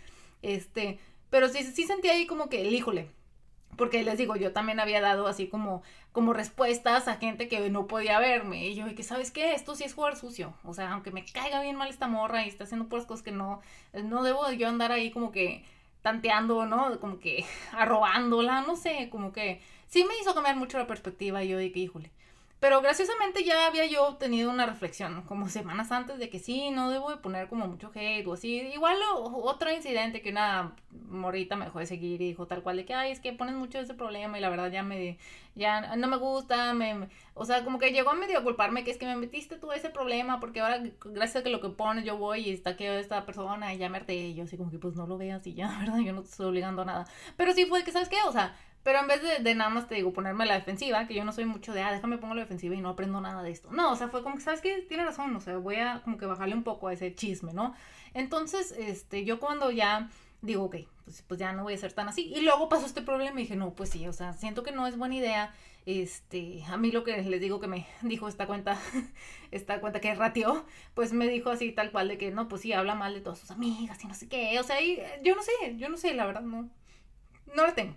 Este, 0.41 1.00
pero 1.29 1.50
sí, 1.50 1.63
sí 1.63 1.83
sentí 1.83 2.09
ahí 2.09 2.27
como 2.27 2.50
que, 2.50 2.63
híjole, 2.69 3.09
porque 3.77 4.03
les 4.03 4.18
digo, 4.18 4.36
yo 4.36 4.51
también 4.53 4.80
había 4.80 5.01
dado 5.01 5.27
así 5.27 5.48
como, 5.48 5.84
como 6.12 6.34
respuestas 6.34 7.08
a 7.08 7.15
gente 7.15 7.48
que 7.48 7.70
no 7.70 7.88
podía 7.88 8.20
verme. 8.20 8.68
Y 8.68 8.75
yo, 8.75 8.86
que 8.96 9.03
sabes 9.03 9.32
qué, 9.32 9.53
esto 9.53 9.75
sí 9.75 9.84
es 9.84 9.94
jugar 9.94 10.15
sucio. 10.15 10.53
O 10.63 10.74
sea, 10.74 10.92
aunque 10.92 11.12
me 11.12 11.25
caiga 11.25 11.62
bien 11.62 11.75
mal 11.75 11.89
esta 11.89 12.08
morra 12.08 12.46
y 12.46 12.50
está 12.50 12.65
haciendo 12.65 12.88
puras 12.88 13.06
cosas 13.06 13.24
que 13.24 13.32
no, 13.32 13.62
no 13.94 14.24
debo 14.24 14.51
yo 14.51 14.68
andar 14.68 14.92
ahí 14.92 15.12
como 15.12 15.32
que 15.32 15.63
tanteando, 16.01 16.65
¿no? 16.65 17.00
Como 17.00 17.20
que 17.20 17.46
arrobándola, 17.74 18.62
no 18.62 18.75
sé, 18.75 19.10
como 19.10 19.32
que 19.34 19.62
sí 19.88 20.03
me 20.03 20.18
hizo 20.22 20.34
cambiar 20.34 20.56
mucho 20.56 20.77
la 20.77 20.88
perspectiva. 20.88 21.44
Y 21.44 21.50
yo 21.50 21.58
dije, 21.58 21.80
híjole, 21.80 22.12
pero 22.63 22.82
graciosamente 22.82 23.43
ya 23.43 23.67
había 23.67 23.86
yo 23.88 24.15
tenido 24.15 24.50
una 24.50 24.65
reflexión, 24.65 25.24
como 25.24 25.50
semanas 25.50 25.91
antes, 25.91 26.17
de 26.17 26.29
que 26.29 26.39
sí, 26.39 26.70
no 26.72 26.89
debo 26.89 27.10
de 27.10 27.17
poner 27.17 27.50
como 27.50 27.67
mucho 27.67 27.91
hate 27.93 28.25
o 28.25 28.36
así. 28.36 28.55
Igual 28.74 28.96
otro 29.20 29.70
incidente 29.70 30.22
que 30.22 30.29
una 30.29 30.74
morita 31.10 31.58
me 31.58 31.65
dejó 31.65 31.79
de 31.79 31.88
seguir 31.88 32.22
y 32.22 32.27
dijo 32.29 32.48
tal 32.48 32.63
cual 32.63 32.77
de 32.77 32.86
que, 32.86 32.93
ay, 32.93 33.12
es 33.12 33.20
que 33.20 33.34
pones 33.34 33.55
mucho 33.55 33.82
ese 33.82 33.93
problema 33.93 34.38
y 34.38 34.41
la 34.41 34.50
verdad 34.50 34.72
ya 34.72 34.82
me, 34.82 35.17
ya 35.55 35.98
no 35.98 36.08
me 36.08 36.15
gusta, 36.15 36.74
me, 36.74 37.10
o 37.34 37.43
sea, 37.43 37.65
como 37.65 37.79
que 37.79 37.91
llegó 37.91 38.12
a 38.12 38.15
medio 38.15 38.41
culparme 38.46 38.86
que 38.86 38.91
es 38.91 38.98
que 38.98 39.08
me 39.08 39.17
metiste 39.17 39.58
tú 39.58 39.74
ese 39.74 39.89
problema 39.89 40.39
porque 40.39 40.62
ahora 40.62 40.82
gracias 41.03 41.41
a 41.41 41.43
que 41.43 41.50
lo 41.50 41.60
que 41.60 41.67
pones 41.67 42.05
yo 42.05 42.17
voy 42.17 42.48
y 42.48 42.53
está 42.53 42.77
que 42.77 42.98
esta 42.98 43.25
persona 43.25 43.74
y 43.74 43.77
ya 43.77 43.89
me 43.89 43.98
harté 43.98 44.15
y 44.15 44.36
yo 44.36 44.46
así 44.46 44.55
como 44.55 44.72
que 44.72 44.79
pues 44.79 44.96
no 44.96 45.05
lo 45.05 45.17
veas 45.17 45.46
y 45.48 45.53
ya, 45.53 45.67
¿verdad? 45.82 46.00
Yo 46.00 46.13
no 46.13 46.22
te 46.22 46.29
estoy 46.29 46.46
obligando 46.46 46.84
a 46.84 46.86
nada. 46.86 47.08
Pero 47.36 47.51
sí 47.51 47.65
fue 47.65 47.84
que, 47.84 47.91
¿sabes 47.91 48.08
qué? 48.08 48.20
O 48.25 48.32
sea, 48.32 48.55
pero 48.83 48.99
en 48.99 49.07
vez 49.07 49.21
de, 49.43 49.55
nada 49.55 49.69
más 49.69 49.87
te 49.87 49.95
digo 49.95 50.13
ponerme 50.13 50.45
la 50.45 50.55
defensiva, 50.55 51.07
que 51.07 51.13
yo 51.13 51.23
no 51.23 51.31
soy 51.31 51.45
mucho 51.45 51.73
de, 51.73 51.81
ah, 51.81 51.91
déjame 51.91 52.17
pongo 52.17 52.35
la 52.35 52.41
defensiva 52.41 52.75
y 52.75 52.81
no 52.81 52.89
aprendo 52.89 53.21
nada 53.21 53.41
de 53.41 53.51
esto. 53.51 53.71
No, 53.71 53.91
o 53.91 53.95
sea, 53.95 54.09
fue 54.09 54.23
como 54.23 54.35
que, 54.35 54.41
¿sabes 54.41 54.61
qué? 54.61 54.81
Tiene 54.87 55.05
razón, 55.05 55.35
o 55.35 55.39
sea, 55.39 55.57
voy 55.57 55.77
a 55.77 56.01
como 56.03 56.17
que 56.17 56.25
bajarle 56.25 56.55
un 56.55 56.63
poco 56.63 56.87
a 56.87 56.93
ese 56.93 57.15
chisme, 57.15 57.53
¿no? 57.53 57.73
Entonces, 58.13 58.73
este, 58.77 59.25
yo 59.25 59.39
cuando 59.39 59.71
ya 59.71 60.09
digo, 60.41 60.65
ok, 60.65 60.75
pues, 61.05 61.23
pues 61.27 61.39
ya 61.39 61.53
no 61.53 61.63
voy 61.63 61.73
a 61.73 61.77
ser 61.77 61.93
tan 61.93 62.07
así. 62.09 62.31
Y 62.35 62.41
luego 62.41 62.69
pasó 62.69 62.85
este 62.85 63.01
problema 63.01 63.39
y 63.39 63.43
dije, 63.43 63.55
no, 63.55 63.73
pues 63.73 63.89
sí, 63.89 64.07
o 64.07 64.13
sea, 64.13 64.33
siento 64.33 64.63
que 64.63 64.71
no 64.71 64.85
es 64.87 64.97
buena 64.97 65.15
idea. 65.15 65.53
Este, 65.85 66.63
a 66.67 66.77
mí 66.77 66.91
lo 66.91 67.03
que 67.03 67.21
les 67.23 67.41
digo 67.41 67.59
que 67.59 67.67
me 67.67 67.87
dijo 68.01 68.27
esta 68.27 68.45
cuenta, 68.45 68.79
esta 69.51 69.81
cuenta 69.81 69.99
que 70.01 70.13
ratió, 70.15 70.65
pues 70.93 71.13
me 71.13 71.27
dijo 71.27 71.49
así 71.49 71.71
tal 71.71 71.91
cual 71.91 72.09
de 72.09 72.17
que 72.17 72.31
no, 72.31 72.47
pues 72.47 72.61
sí, 72.61 72.73
habla 72.73 72.95
mal 72.95 73.13
de 73.13 73.21
todas 73.21 73.39
sus 73.39 73.51
amigas 73.51 74.03
y 74.03 74.07
no 74.07 74.13
sé 74.13 74.27
qué. 74.27 74.59
O 74.59 74.63
sea, 74.63 74.81
y, 74.81 75.01
yo 75.23 75.35
no 75.35 75.41
sé, 75.41 75.51
yo 75.77 75.89
no 75.89 75.97
sé, 75.97 76.13
la 76.13 76.25
verdad, 76.25 76.41
no, 76.41 76.69
no 77.55 77.65
la 77.65 77.73
tengo. 77.73 77.95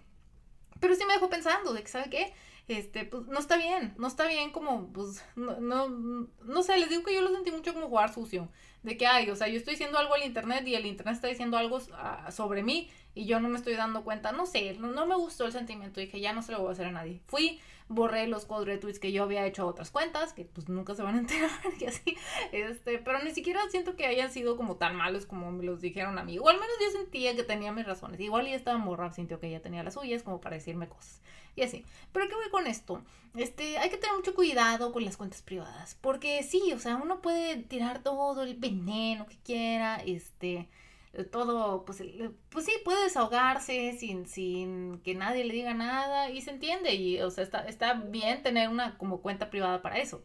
Pero 0.81 0.95
sí 0.95 1.05
me 1.07 1.15
dejó 1.15 1.29
pensando 1.29 1.73
de 1.73 1.83
que, 1.83 1.89
¿sabe 1.89 2.11
qué? 2.11 2.33
Este, 2.69 3.05
pues 3.05 3.27
no 3.27 3.39
está 3.39 3.57
bien, 3.57 3.95
no 3.97 4.09
está 4.09 4.27
bien 4.27 4.51
como, 4.51 4.93
pues, 4.93 5.25
no, 5.37 5.61
no, 5.61 6.29
no 6.45 6.63
sé, 6.65 6.77
les 6.79 6.89
digo 6.89 7.05
que 7.05 7.15
yo 7.15 7.21
lo 7.21 7.33
sentí 7.33 7.53
mucho 7.53 7.73
como 7.73 7.89
jugar 7.89 8.13
sucio. 8.13 8.49
De 8.83 8.97
que, 8.97 9.07
ay, 9.07 9.31
o 9.31 9.37
sea, 9.37 9.49
yo 9.49 9.57
estoy 9.57 9.75
diciendo 9.75 9.99
algo 9.99 10.15
al 10.15 10.25
internet 10.25 10.67
y 10.67 10.75
el 10.75 10.87
internet 10.87 11.15
está 11.15 11.29
diciendo 11.29 11.57
algo 11.57 11.81
ah, 11.93 12.31
sobre 12.31 12.63
mí 12.63 12.91
y 13.15 13.25
yo 13.27 13.41
no 13.41 13.49
me 13.49 13.57
estoy 13.57 13.75
dando 13.75 14.05
cuenta. 14.05 14.33
No 14.33 14.47
sé, 14.47 14.75
no, 14.75 14.89
no, 14.93 15.07
me 15.07 15.17
gustó 15.17 15.47
el 15.47 15.53
sentimiento. 15.53 16.01
Dije, 16.01 16.21
ya 16.21 16.33
no 16.33 16.43
se 16.43 16.53
lo 16.53 16.61
voy 16.61 16.69
a 16.69 16.73
hacer 16.73 16.87
a 16.87 16.93
nadie. 16.93 17.21
Fui, 17.27 17.61
borré 17.89 18.27
los 18.27 18.49
retweets 18.49 18.99
que 18.99 19.13
yo 19.13 19.23
había 19.23 19.47
hecho 19.47 19.63
a 19.63 19.67
otras 19.67 19.91
cuentas, 19.91 20.33
que 20.33 20.45
pues 20.45 20.69
nunca 20.69 20.95
se 20.95 21.03
van 21.03 21.15
a 21.15 21.19
enterar 21.19 21.51
y 21.81 21.85
así, 21.85 22.17
este, 22.53 22.99
pero 22.99 23.23
ni 23.23 23.31
siquiera 23.33 23.61
siento 23.71 23.97
que 23.97 24.07
hayan 24.07 24.31
sido 24.31 24.57
como 24.57 24.77
tan 24.77 24.97
malos 24.97 25.27
como 25.27 25.53
me 25.53 25.65
los 25.65 25.81
dijeron 25.81 26.19
a 26.19 26.25
mí, 26.25 26.39
o 26.39 26.49
al 26.49 26.57
menos 26.57 26.77
yo 26.81 26.91
sentía 26.91 27.37
que 27.37 27.45
tenía 27.45 27.73
mis 27.73 27.87
razones, 27.87 28.21
igual 28.21 28.47
ya 28.47 28.57
estaba 28.57 28.79
morra, 28.79 29.13
sintió 29.13 29.39
que 29.39 29.49
ella 29.49 29.63
tenía 29.63 29.83
las 29.83 29.95
suyas 29.95 30.23
como 30.23 30.41
para 30.41 30.57
decirme 30.57 30.89
cosas, 30.89 31.21
y 31.55 31.63
así, 31.63 31.85
pero 32.13 32.29
¿qué 32.29 32.35
voy 32.35 32.51
con 32.51 32.67
esto? 32.67 33.03
Este, 33.37 33.79
hay 33.79 33.91
que 33.91 33.99
tener 33.99 34.17
mucho 34.17 34.35
cuidado 34.35 34.93
con 34.93 35.05
las 35.05 35.17
cuentas 35.17 35.43
privadas, 35.43 35.97
porque 36.01 36.43
sí, 36.43 36.73
o 36.73 36.79
sea, 36.79 36.97
uno 36.97 37.21
puede 37.21 37.57
tirar 37.57 38.03
todo 38.03 38.43
el 38.43 38.57
veneno 38.57 39.27
que 39.27 39.37
quiera, 39.45 39.97
este, 39.97 40.69
todo, 41.31 41.85
pues, 41.85 42.03
pues 42.51 42.65
sí, 42.67 42.73
puede 42.85 43.05
desahogarse 43.05 43.97
sin, 43.99 44.27
sin 44.27 45.01
que 45.01 45.15
nadie 45.15 45.45
le 45.45 45.55
diga 45.55 45.75
nada 45.75 46.31
y 46.31 46.41
se 46.43 46.51
entiende 46.51 46.95
y, 46.95 47.21
o 47.21 47.31
sea, 47.31 47.45
está, 47.45 47.61
está 47.67 47.95
bien 47.95 48.43
tener 48.43 48.69
una 48.69 48.99
como 48.99 49.23
cuenta 49.23 49.51
privada 49.51 49.83
para 49.83 49.99
eso, 49.99 50.25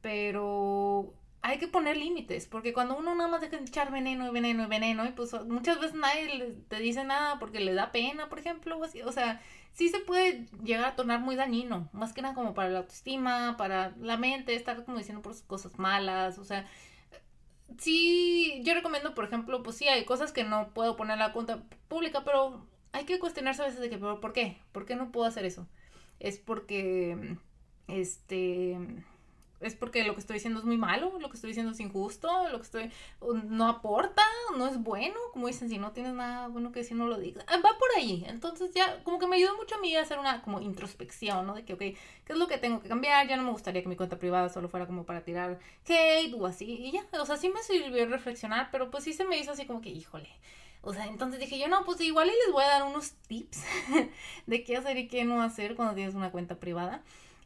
pero 0.00 1.14
hay 1.42 1.58
que 1.58 1.68
poner 1.68 1.96
límites, 1.96 2.46
porque 2.46 2.72
cuando 2.72 2.96
uno 2.96 3.14
nada 3.14 3.28
más 3.28 3.40
deja 3.40 3.56
de 3.56 3.64
echar 3.64 3.90
veneno 3.90 4.26
y 4.28 4.30
veneno 4.30 4.62
y 4.64 4.66
veneno, 4.66 5.04
y 5.04 5.10
pues 5.10 5.32
muchas 5.46 5.80
veces 5.80 5.94
nadie 5.96 6.56
te 6.68 6.76
dice 6.78 7.04
nada 7.04 7.38
porque 7.40 7.60
le 7.60 7.74
da 7.74 7.90
pena, 7.92 8.28
por 8.28 8.38
ejemplo, 8.38 8.78
o, 8.78 8.84
así, 8.84 9.02
o 9.02 9.10
sea, 9.12 9.40
sí 9.72 9.88
se 9.88 9.98
puede 10.00 10.46
llegar 10.62 10.84
a 10.84 10.96
tornar 10.96 11.20
muy 11.20 11.34
dañino, 11.34 11.88
más 11.92 12.12
que 12.12 12.22
nada 12.22 12.34
como 12.34 12.54
para 12.54 12.70
la 12.70 12.78
autoestima, 12.80 13.56
para 13.56 13.92
la 14.00 14.16
mente, 14.16 14.54
estar 14.54 14.84
como 14.84 14.98
diciendo 14.98 15.22
por 15.22 15.34
cosas 15.46 15.78
malas, 15.78 16.38
o 16.38 16.44
sea, 16.44 16.66
sí, 17.78 18.60
yo 18.64 18.74
recomiendo, 18.74 19.14
por 19.14 19.24
ejemplo, 19.24 19.62
pues 19.62 19.76
sí, 19.76 19.88
hay 19.88 20.04
cosas 20.04 20.32
que 20.32 20.44
no 20.44 20.72
puedo 20.74 20.96
poner 20.96 21.14
en 21.14 21.20
la 21.20 21.32
cuenta 21.32 21.62
pública, 21.88 22.24
pero 22.24 22.66
hay 22.92 23.04
que 23.04 23.18
cuestionarse 23.18 23.62
a 23.62 23.66
veces 23.66 23.80
de 23.80 23.90
que, 23.90 23.98
pero 23.98 24.20
¿por 24.20 24.32
qué? 24.32 24.58
¿Por 24.72 24.86
qué 24.86 24.96
no 24.96 25.12
puedo 25.12 25.26
hacer 25.26 25.44
eso? 25.44 25.66
Es 26.20 26.38
porque, 26.38 27.36
este, 27.88 28.78
es 29.62 29.74
porque 29.74 30.04
lo 30.04 30.14
que 30.14 30.20
estoy 30.20 30.34
diciendo 30.34 30.60
es 30.60 30.64
muy 30.64 30.76
malo, 30.76 31.18
lo 31.18 31.28
que 31.28 31.36
estoy 31.36 31.48
diciendo 31.48 31.72
es 31.72 31.80
injusto, 31.80 32.48
lo 32.48 32.58
que 32.58 32.64
estoy 32.64 32.90
no 33.44 33.68
aporta, 33.68 34.22
no 34.56 34.66
es 34.66 34.82
bueno, 34.82 35.16
como 35.32 35.46
dicen, 35.46 35.68
si 35.68 35.78
no 35.78 35.92
tienes 35.92 36.14
nada 36.14 36.48
bueno 36.48 36.72
que 36.72 36.80
decir 36.80 36.96
no 36.96 37.06
lo 37.06 37.18
digas. 37.18 37.44
Ah, 37.48 37.56
va 37.56 37.78
por 37.78 37.88
ahí. 37.96 38.24
Entonces 38.28 38.72
ya 38.74 39.02
como 39.04 39.18
que 39.18 39.26
me 39.26 39.36
ayudó 39.36 39.56
mucho 39.56 39.76
a 39.76 39.80
mí 39.80 39.94
a 39.96 40.02
hacer 40.02 40.18
una 40.18 40.42
como 40.42 40.60
introspección, 40.60 41.46
¿no? 41.46 41.54
De 41.54 41.64
que, 41.64 41.74
ok, 41.74 41.80
¿qué 41.80 41.96
es 42.28 42.36
lo 42.36 42.46
que 42.48 42.58
tengo 42.58 42.80
que 42.80 42.88
cambiar? 42.88 43.28
Ya 43.28 43.36
no 43.36 43.44
me 43.44 43.50
gustaría 43.50 43.82
que 43.82 43.88
mi 43.88 43.96
cuenta 43.96 44.18
privada 44.18 44.48
solo 44.48 44.68
fuera 44.68 44.86
como 44.86 45.04
para 45.04 45.22
tirar 45.22 45.58
hate 45.86 46.34
o 46.34 46.46
así. 46.46 46.64
Y 46.64 46.92
ya, 46.92 47.06
o 47.20 47.26
sea, 47.26 47.36
sí 47.36 47.48
me 47.48 47.62
sirvió 47.62 48.06
reflexionar, 48.06 48.68
pero 48.70 48.90
pues 48.90 49.04
sí 49.04 49.12
se 49.12 49.24
me 49.24 49.38
hizo 49.38 49.52
así 49.52 49.66
como 49.66 49.80
que, 49.80 49.90
híjole. 49.90 50.28
O 50.82 50.92
sea, 50.92 51.06
entonces 51.06 51.38
dije 51.38 51.58
yo, 51.58 51.68
no, 51.68 51.84
pues 51.84 52.00
igual 52.00 52.28
y 52.28 52.32
les 52.32 52.52
voy 52.52 52.64
a 52.64 52.68
dar 52.68 52.82
unos 52.82 53.12
tips 53.28 53.62
de 54.46 54.64
qué 54.64 54.76
hacer 54.76 54.98
y 54.98 55.06
qué 55.06 55.24
no 55.24 55.40
hacer 55.40 55.76
cuando 55.76 55.94
tienes 55.94 56.14
una 56.14 56.32
cuenta 56.32 56.56
privada. 56.56 57.02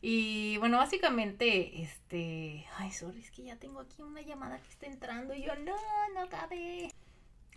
Y 0.09 0.57
bueno, 0.59 0.79
básicamente, 0.79 1.83
este. 1.83 2.65
Ay, 2.77 2.93
sorry, 2.93 3.19
es 3.19 3.33
que 3.33 3.43
ya 3.43 3.57
tengo 3.57 3.81
aquí 3.81 4.03
una 4.03 4.23
llamada 4.23 4.61
que 4.63 4.69
está 4.69 4.87
entrando 4.87 5.35
y 5.35 5.43
yo, 5.43 5.57
no, 5.57 5.75
no 6.15 6.29
cabe. 6.29 6.93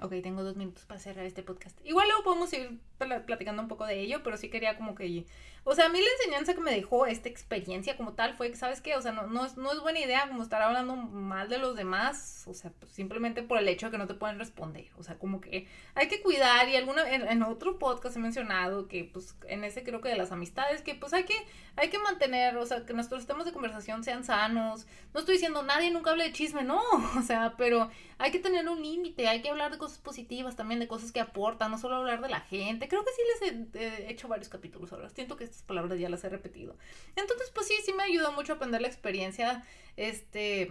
Ok, 0.01 0.13
tengo 0.23 0.43
dos 0.43 0.55
minutos 0.55 0.85
para 0.85 0.99
cerrar 0.99 1.25
este 1.25 1.43
podcast. 1.43 1.77
Igual 1.83 2.07
luego 2.07 2.23
podemos 2.23 2.53
ir 2.53 2.79
platicando 3.25 3.61
un 3.61 3.67
poco 3.67 3.85
de 3.85 3.99
ello, 3.99 4.21
pero 4.23 4.37
sí 4.37 4.49
quería 4.49 4.77
como 4.77 4.95
que... 4.95 5.25
O 5.65 5.75
sea, 5.75 5.85
a 5.85 5.89
mí 5.89 5.99
la 5.99 6.07
enseñanza 6.19 6.53
que 6.53 6.61
me 6.61 6.71
dejó 6.71 7.05
esta 7.05 7.27
experiencia 7.27 7.97
como 7.97 8.13
tal 8.13 8.33
fue 8.33 8.49
que, 8.49 8.55
¿sabes 8.55 8.81
qué? 8.81 8.95
O 8.95 9.01
sea, 9.01 9.11
no, 9.11 9.27
no, 9.27 9.45
es, 9.45 9.57
no 9.57 9.73
es 9.73 9.81
buena 9.81 9.99
idea 9.99 10.27
como 10.27 10.41
estar 10.41 10.61
hablando 10.61 10.95
mal 10.95 11.49
de 11.49 11.57
los 11.57 11.75
demás, 11.75 12.45
o 12.47 12.53
sea, 12.53 12.71
pues 12.79 12.93
simplemente 12.93 13.43
por 13.43 13.59
el 13.59 13.67
hecho 13.67 13.87
de 13.87 13.91
que 13.91 13.97
no 13.97 14.07
te 14.07 14.13
pueden 14.13 14.39
responder. 14.39 14.87
O 14.97 15.03
sea, 15.03 15.19
como 15.19 15.41
que 15.41 15.67
hay 15.95 16.07
que 16.07 16.21
cuidar 16.21 16.69
y 16.69 16.77
alguna, 16.77 17.09
en, 17.09 17.43
otro 17.43 17.77
podcast 17.77 18.15
he 18.15 18.19
mencionado 18.19 18.87
que, 18.87 19.03
pues, 19.03 19.35
en 19.47 19.65
ese 19.65 19.83
creo 19.83 19.99
que 19.99 20.09
de 20.09 20.17
las 20.17 20.31
amistades, 20.31 20.81
que 20.81 20.95
pues 20.95 21.13
hay 21.13 21.25
que, 21.25 21.35
hay 21.75 21.89
que 21.89 21.99
mantener, 21.99 22.55
o 22.57 22.65
sea, 22.65 22.85
que 22.85 22.93
nuestros 22.93 23.27
temas 23.27 23.45
de 23.45 23.51
conversación 23.51 24.03
sean 24.03 24.23
sanos. 24.23 24.87
No 25.13 25.19
estoy 25.19 25.35
diciendo 25.35 25.61
nadie 25.63 25.91
nunca 25.91 26.11
hable 26.11 26.23
de 26.23 26.31
chisme, 26.31 26.63
no, 26.63 26.81
o 27.17 27.21
sea, 27.21 27.55
pero 27.57 27.89
hay 28.17 28.31
que 28.31 28.39
tener 28.39 28.67
un 28.67 28.81
límite, 28.81 29.27
hay 29.27 29.41
que 29.41 29.49
hablar 29.49 29.71
de 29.71 29.77
cosas 29.77 29.88
positivas 29.97 30.55
también, 30.55 30.79
de 30.79 30.87
cosas 30.87 31.11
que 31.11 31.19
aportan, 31.19 31.71
no 31.71 31.77
solo 31.77 31.95
hablar 31.95 32.21
de 32.21 32.29
la 32.29 32.41
gente. 32.41 32.87
Creo 32.87 33.03
que 33.03 33.11
sí 33.11 33.21
les 33.47 33.73
he, 33.75 34.11
hecho 34.11 34.27
varios 34.27 34.49
capítulos 34.49 34.93
ahora. 34.93 35.09
Siento 35.09 35.35
que 35.35 35.43
estas 35.43 35.63
palabras 35.63 35.99
ya 35.99 36.09
las 36.09 36.23
he 36.23 36.29
repetido. 36.29 36.75
Entonces, 37.15 37.51
pues 37.53 37.67
sí, 37.67 37.75
sí 37.83 37.93
me 37.93 38.03
ayudó 38.03 38.31
mucho 38.31 38.53
a 38.53 38.55
aprender 38.57 38.81
la 38.81 38.87
experiencia. 38.87 39.63
Este 39.97 40.69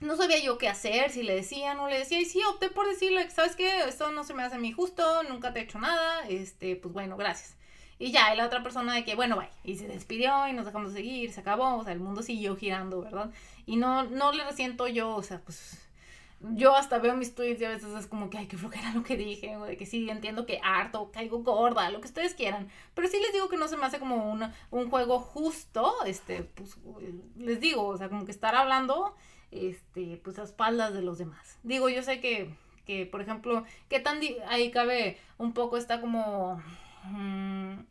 no 0.00 0.16
sabía 0.16 0.38
yo 0.40 0.58
qué 0.58 0.68
hacer, 0.68 1.10
si 1.10 1.22
le 1.22 1.34
decía, 1.34 1.74
no 1.74 1.88
le 1.88 1.98
decía, 1.98 2.20
y 2.20 2.24
sí, 2.24 2.40
opté 2.44 2.68
por 2.68 2.88
decirle, 2.88 3.30
¿sabes 3.30 3.56
qué? 3.56 3.84
Esto 3.88 4.10
no 4.10 4.24
se 4.24 4.34
me 4.34 4.42
hace 4.42 4.56
a 4.56 4.58
mí 4.58 4.72
justo, 4.72 5.22
nunca 5.24 5.52
te 5.52 5.60
he 5.60 5.62
hecho 5.62 5.78
nada, 5.78 6.26
este, 6.28 6.76
pues 6.76 6.92
bueno, 6.92 7.16
gracias. 7.16 7.56
Y 7.98 8.10
ya, 8.10 8.34
y 8.34 8.36
la 8.36 8.46
otra 8.46 8.64
persona 8.64 8.94
de 8.94 9.04
que, 9.04 9.14
bueno, 9.14 9.36
vaya, 9.36 9.52
y 9.62 9.76
se 9.76 9.86
despidió 9.86 10.48
y 10.48 10.54
nos 10.54 10.66
dejamos 10.66 10.92
de 10.92 10.98
seguir, 10.98 11.32
se 11.32 11.40
acabó, 11.40 11.76
o 11.76 11.84
sea, 11.84 11.92
el 11.92 12.00
mundo 12.00 12.22
siguió 12.22 12.56
girando, 12.56 13.00
¿verdad? 13.00 13.30
Y 13.64 13.76
no, 13.76 14.02
no 14.02 14.32
le 14.32 14.44
resiento 14.44 14.88
yo, 14.88 15.14
o 15.14 15.22
sea, 15.22 15.40
pues 15.40 15.78
yo 16.50 16.74
hasta 16.76 16.98
veo 16.98 17.16
mis 17.16 17.34
tweets 17.34 17.60
y 17.60 17.64
a 17.64 17.70
veces 17.70 17.94
es 17.94 18.06
como 18.06 18.30
que, 18.30 18.38
ay, 18.38 18.46
qué 18.46 18.56
flojera 18.56 18.92
lo 18.94 19.02
que 19.02 19.16
dije, 19.16 19.56
o 19.56 19.64
de 19.64 19.76
que 19.76 19.86
sí, 19.86 20.08
entiendo 20.10 20.46
que 20.46 20.60
harto, 20.62 21.10
caigo 21.12 21.42
gorda, 21.42 21.90
lo 21.90 22.00
que 22.00 22.08
ustedes 22.08 22.34
quieran, 22.34 22.68
pero 22.94 23.08
sí 23.08 23.18
les 23.20 23.32
digo 23.32 23.48
que 23.48 23.56
no 23.56 23.68
se 23.68 23.76
me 23.76 23.86
hace 23.86 23.98
como 23.98 24.30
un, 24.30 24.50
un 24.70 24.90
juego 24.90 25.18
justo, 25.18 25.92
este, 26.04 26.42
pues, 26.42 26.76
les 27.36 27.60
digo, 27.60 27.86
o 27.86 27.96
sea, 27.96 28.08
como 28.08 28.24
que 28.24 28.32
estar 28.32 28.54
hablando, 28.54 29.14
este, 29.50 30.20
pues 30.24 30.38
a 30.38 30.42
espaldas 30.42 30.94
de 30.94 31.02
los 31.02 31.18
demás. 31.18 31.58
Digo, 31.62 31.88
yo 31.88 32.02
sé 32.02 32.20
que, 32.20 32.54
que 32.86 33.06
por 33.06 33.20
ejemplo, 33.20 33.64
que 33.88 34.00
tan, 34.00 34.20
ahí 34.48 34.70
cabe 34.70 35.18
un 35.38 35.52
poco 35.52 35.76
esta 35.76 36.00
como 36.00 36.62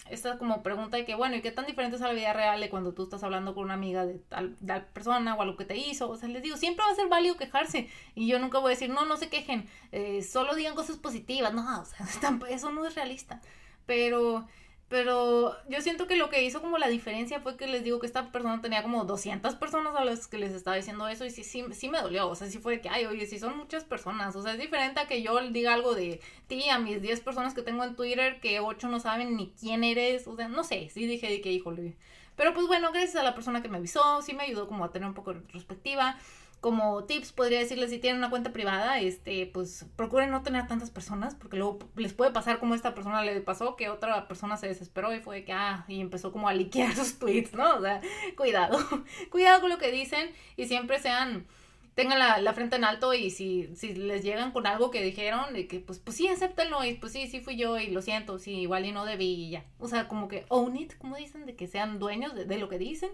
esta 0.10 0.38
como 0.38 0.64
pregunta 0.64 0.98
de 0.98 1.06
que, 1.06 1.16
bueno, 1.16 1.36
¿y 1.36 1.42
qué 1.42 1.52
tan 1.52 1.66
diferente 1.66 1.98
es 1.98 2.02
a 2.02 2.08
la 2.08 2.14
vida 2.14 2.34
real 2.34 2.60
de 2.62 2.70
cuando 2.70 2.94
tú 2.94 3.04
estás 3.04 3.24
hablando 3.24 3.54
con 3.54 3.66
una 3.66 3.74
amiga 3.74 4.06
de 4.06 4.20
tal, 4.20 4.56
persona 4.94 5.36
o 5.36 5.42
algo 5.42 5.58
que 5.58 5.66
te 5.66 5.78
hizo? 5.78 6.10
O 6.10 6.18
sea, 6.18 6.30
les 6.30 6.42
digo, 6.42 6.58
siempre 6.58 6.86
va 6.86 6.92
a 6.92 6.96
ser 6.96 7.08
válido 7.08 7.38
quejarse 7.38 7.90
y 8.16 8.28
yo 8.28 8.40
nunca 8.40 8.60
voy 8.60 8.70
a 8.70 8.76
decir, 8.76 8.90
no, 8.90 9.06
no 9.06 9.18
se 9.18 9.30
quejen, 9.30 9.68
eh, 9.92 10.24
solo 10.24 10.56
digan 10.56 10.76
cosas 10.76 10.98
positivas, 10.98 11.54
no, 11.54 11.82
o 11.82 11.86
sea, 11.86 12.06
eso 12.50 12.72
no 12.72 12.86
es 12.86 12.96
realista. 12.96 13.42
Pero 13.86 14.48
pero 14.92 15.56
yo 15.70 15.80
siento 15.80 16.06
que 16.06 16.18
lo 16.18 16.30
que 16.30 16.44
hizo 16.44 16.62
como 16.62 16.78
la 16.78 16.90
diferencia 16.90 17.40
fue 17.40 17.56
que 17.56 17.66
les 17.66 17.82
digo 17.82 18.02
que 18.02 18.08
esta 18.08 18.30
persona 18.30 18.62
tenía 18.62 18.84
como 18.84 19.06
200 19.06 19.56
personas 19.56 19.96
a 19.96 20.04
las 20.04 20.28
que 20.28 20.38
les 20.38 20.52
estaba 20.52 20.76
diciendo 20.76 21.08
eso 21.08 21.24
y 21.24 21.30
sí, 21.30 21.46
sí, 21.46 21.64
sí 21.72 21.88
me 21.88 22.02
dolió. 22.02 22.28
O 22.28 22.36
sea, 22.36 22.50
sí 22.50 22.60
fue 22.60 22.82
que, 22.82 22.90
ay, 22.90 23.06
oye, 23.06 23.26
sí 23.26 23.40
son 23.40 23.58
muchas 23.58 23.86
personas. 23.86 24.36
O 24.36 24.44
sea, 24.44 24.52
es 24.52 24.60
diferente 24.60 25.00
a 25.00 25.08
que 25.08 25.22
yo 25.22 25.40
diga 25.50 25.74
algo 25.74 25.96
de 25.96 26.20
ti 26.48 26.68
a 26.68 26.78
mis 26.78 27.02
10 27.02 27.22
personas 27.22 27.54
que 27.54 27.62
tengo 27.62 27.86
en 27.86 27.96
Twitter, 27.96 28.42
que 28.42 28.60
8 28.60 28.90
no 28.90 29.00
saben 29.00 29.38
ni 29.38 29.54
quién 29.58 29.86
eres. 29.86 30.28
O 30.28 30.36
sea, 30.36 30.50
no 30.50 30.66
sé, 30.66 30.90
sí 30.90 31.08
dije 31.08 31.30
de 31.30 31.40
que, 31.40 31.54
híjole. 31.54 31.96
Pero 32.36 32.54
pues 32.54 32.68
bueno, 32.68 32.92
gracias 32.92 33.16
a 33.16 33.24
la 33.24 33.34
persona 33.34 33.62
que 33.62 33.70
me 33.70 33.78
avisó, 33.78 34.22
sí 34.22 34.34
me 34.34 34.44
ayudó 34.44 34.68
como 34.68 34.84
a 34.84 34.92
tener 34.92 35.08
un 35.08 35.16
poco 35.16 35.34
de 35.34 35.40
retrospectiva 35.40 36.18
como 36.62 37.06
tips 37.06 37.32
podría 37.32 37.58
decirles 37.58 37.90
si 37.90 37.98
tienen 37.98 38.20
una 38.20 38.30
cuenta 38.30 38.54
privada, 38.54 39.00
este, 39.00 39.48
pues 39.48 39.88
procuren 39.96 40.30
no 40.30 40.44
tener 40.44 40.68
tantas 40.68 40.92
personas, 40.92 41.34
porque 41.34 41.58
luego 41.58 41.80
les 41.96 42.14
puede 42.14 42.32
pasar 42.32 42.60
como 42.60 42.76
esta 42.76 42.94
persona 42.94 43.24
le 43.24 43.42
pasó, 43.42 43.76
que 43.76 43.90
otra 43.90 44.28
persona 44.28 44.58
se 44.58 44.68
desesperó 44.68 45.14
y 45.14 45.20
fue 45.20 45.44
que, 45.44 45.54
ah, 45.54 45.86
y 45.88 46.00
empezó 46.00 46.32
como 46.32 46.48
a 46.48 46.54
liquear 46.54 46.96
sus 46.96 47.18
tweets, 47.18 47.54
¿no? 47.56 47.78
O 47.78 47.82
sea, 47.82 48.00
cuidado, 48.38 48.78
cuidado 49.32 49.60
con 49.62 49.72
lo 49.72 49.80
que 49.80 49.92
dicen 49.92 50.30
y 50.56 50.68
siempre 50.68 51.00
sean, 51.00 51.48
tengan 51.96 52.20
la, 52.20 52.54
frente 52.54 52.76
en 52.76 52.84
alto 52.84 53.16
y 53.16 53.32
si, 53.32 53.76
si 53.76 53.96
les 53.96 54.24
llegan 54.24 54.52
con 54.52 54.68
algo 54.68 54.92
que 54.92 55.02
dijeron, 55.02 55.54
de 55.54 55.68
que 55.68 55.80
pues, 55.80 55.98
pues 55.98 56.16
sí, 56.16 56.28
acéptenlo 56.28 56.86
y 56.86 56.94
pues 56.94 57.12
sí, 57.12 57.28
sí 57.28 57.40
fui 57.42 57.58
yo 57.58 57.80
y 57.80 57.88
lo 57.88 58.04
siento, 58.04 58.38
sí, 58.38 58.52
igual 58.52 58.86
y 58.86 58.92
no 58.92 59.06
debí 59.06 59.46
y 59.46 59.50
ya. 59.50 59.66
O 59.80 59.88
sea, 59.88 60.08
como 60.08 60.28
que 60.28 60.46
own 60.50 60.78
it, 60.78 60.96
como 61.00 61.16
dicen, 61.16 61.48
de 61.48 61.56
que 61.56 61.66
sean 61.66 61.98
dueños 61.98 62.36
de 62.36 62.58
lo 62.60 62.70
que 62.70 62.78
dicen 62.78 63.10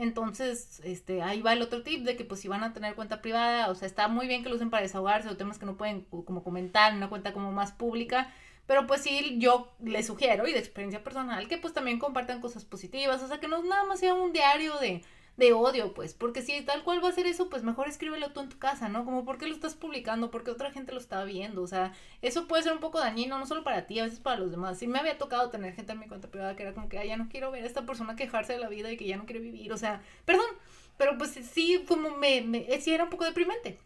entonces, 0.00 0.80
este, 0.84 1.22
ahí 1.22 1.42
va 1.42 1.52
el 1.52 1.62
otro 1.62 1.82
tip 1.82 2.04
de 2.04 2.16
que 2.16 2.24
pues 2.24 2.40
si 2.40 2.48
van 2.48 2.64
a 2.64 2.72
tener 2.72 2.94
cuenta 2.94 3.20
privada, 3.20 3.68
o 3.68 3.74
sea, 3.74 3.86
está 3.86 4.08
muy 4.08 4.26
bien 4.26 4.42
que 4.42 4.48
lo 4.48 4.56
usen 4.56 4.70
para 4.70 4.82
desahogarse 4.82 5.28
o 5.28 5.36
temas 5.36 5.58
que 5.58 5.66
no 5.66 5.76
pueden 5.76 6.02
como 6.02 6.42
comentar 6.42 6.90
en 6.90 6.98
una 6.98 7.08
cuenta 7.08 7.32
como 7.32 7.52
más 7.52 7.72
pública, 7.72 8.32
pero 8.66 8.86
pues 8.86 9.02
sí, 9.02 9.36
yo 9.38 9.72
les 9.84 10.06
sugiero 10.06 10.46
y 10.46 10.52
de 10.52 10.58
experiencia 10.58 11.04
personal 11.04 11.48
que 11.48 11.58
pues 11.58 11.74
también 11.74 11.98
compartan 11.98 12.40
cosas 12.40 12.64
positivas, 12.64 13.22
o 13.22 13.28
sea, 13.28 13.40
que 13.40 13.48
no 13.48 13.62
nada 13.62 13.84
más 13.84 14.00
sea 14.00 14.14
un 14.14 14.32
diario 14.32 14.78
de 14.78 15.02
de 15.40 15.54
odio, 15.54 15.94
pues, 15.94 16.12
porque 16.12 16.42
si 16.42 16.60
tal 16.62 16.84
cual 16.84 17.02
va 17.02 17.08
a 17.08 17.12
ser 17.12 17.26
eso, 17.26 17.48
pues 17.48 17.62
mejor 17.62 17.88
escríbelo 17.88 18.30
tú 18.32 18.40
en 18.40 18.50
tu 18.50 18.58
casa, 18.58 18.90
¿no? 18.90 19.06
Como, 19.06 19.24
¿por 19.24 19.38
qué 19.38 19.46
lo 19.46 19.54
estás 19.54 19.74
publicando? 19.74 20.30
Porque 20.30 20.50
otra 20.50 20.70
gente 20.70 20.92
lo 20.92 21.00
está 21.00 21.24
viendo, 21.24 21.62
o 21.62 21.66
sea, 21.66 21.94
eso 22.20 22.46
puede 22.46 22.62
ser 22.62 22.74
un 22.74 22.78
poco 22.80 23.00
dañino, 23.00 23.38
no 23.38 23.46
solo 23.46 23.64
para 23.64 23.86
ti, 23.86 23.98
a 23.98 24.04
veces 24.04 24.20
para 24.20 24.38
los 24.38 24.50
demás. 24.50 24.78
Sí 24.78 24.86
me 24.86 24.98
había 24.98 25.16
tocado 25.16 25.48
tener 25.48 25.74
gente 25.74 25.92
en 25.92 25.98
mi 25.98 26.08
cuenta 26.08 26.28
privada 26.28 26.56
que 26.56 26.62
era 26.62 26.74
como 26.74 26.90
que, 26.90 26.98
ay, 26.98 27.08
ya 27.08 27.16
no 27.16 27.28
quiero 27.30 27.50
ver 27.50 27.64
a 27.64 27.66
esta 27.66 27.86
persona 27.86 28.16
quejarse 28.16 28.52
de 28.52 28.58
la 28.58 28.68
vida 28.68 28.92
y 28.92 28.98
que 28.98 29.06
ya 29.06 29.16
no 29.16 29.24
quiere 29.24 29.40
vivir, 29.40 29.72
o 29.72 29.78
sea, 29.78 30.02
perdón, 30.26 30.46
pero 30.98 31.16
pues 31.16 31.30
sí, 31.30 31.84
como 31.88 32.10
me, 32.10 32.42
me 32.42 32.80
sí 32.80 32.92
era 32.92 33.04
un 33.04 33.10
poco 33.10 33.24
deprimente. 33.24 33.78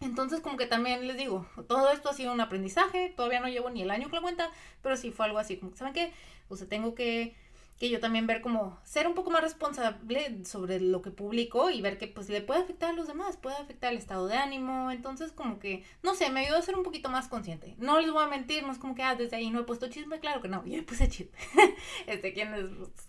Entonces, 0.00 0.40
como 0.40 0.56
que 0.56 0.66
también 0.66 1.06
les 1.08 1.16
digo, 1.16 1.46
todo 1.68 1.90
esto 1.90 2.10
ha 2.10 2.14
sido 2.14 2.32
un 2.32 2.40
aprendizaje, 2.40 3.12
todavía 3.16 3.40
no 3.40 3.48
llevo 3.48 3.70
ni 3.70 3.82
el 3.82 3.90
año 3.90 4.04
con 4.04 4.16
la 4.16 4.22
cuenta, 4.22 4.50
pero 4.82 4.96
sí 4.96 5.10
fue 5.12 5.26
algo 5.26 5.38
así, 5.38 5.56
como, 5.58 5.76
¿saben 5.76 5.94
qué? 5.94 6.12
O 6.48 6.56
sea, 6.56 6.68
tengo 6.68 6.94
que 6.94 7.36
que 7.82 7.90
yo 7.90 7.98
también 7.98 8.28
ver 8.28 8.42
como 8.42 8.78
ser 8.84 9.08
un 9.08 9.14
poco 9.14 9.32
más 9.32 9.42
responsable 9.42 10.44
sobre 10.44 10.78
lo 10.78 11.02
que 11.02 11.10
publico 11.10 11.68
y 11.68 11.82
ver 11.82 11.98
que 11.98 12.06
pues 12.06 12.28
le 12.28 12.40
puede 12.40 12.60
afectar 12.60 12.90
a 12.90 12.92
los 12.92 13.08
demás, 13.08 13.36
puede 13.36 13.56
afectar 13.56 13.90
el 13.90 13.98
estado 13.98 14.28
de 14.28 14.36
ánimo, 14.36 14.92
entonces 14.92 15.32
como 15.32 15.58
que, 15.58 15.82
no 16.00 16.14
sé, 16.14 16.30
me 16.30 16.46
ayudó 16.46 16.58
a 16.58 16.62
ser 16.62 16.76
un 16.76 16.84
poquito 16.84 17.08
más 17.08 17.26
consciente. 17.26 17.74
No 17.78 18.00
les 18.00 18.12
voy 18.12 18.22
a 18.22 18.28
mentir, 18.28 18.62
no 18.62 18.70
es 18.70 18.78
como 18.78 18.94
que, 18.94 19.02
ah, 19.02 19.16
desde 19.16 19.34
ahí 19.34 19.50
no 19.50 19.58
he 19.58 19.64
puesto 19.64 19.90
chisme, 19.90 20.20
claro 20.20 20.40
que 20.40 20.46
no, 20.46 20.64
yo 20.64 20.86
puse 20.86 21.08
chisme. 21.08 21.36
este, 22.06 22.32
quienes, 22.32 22.66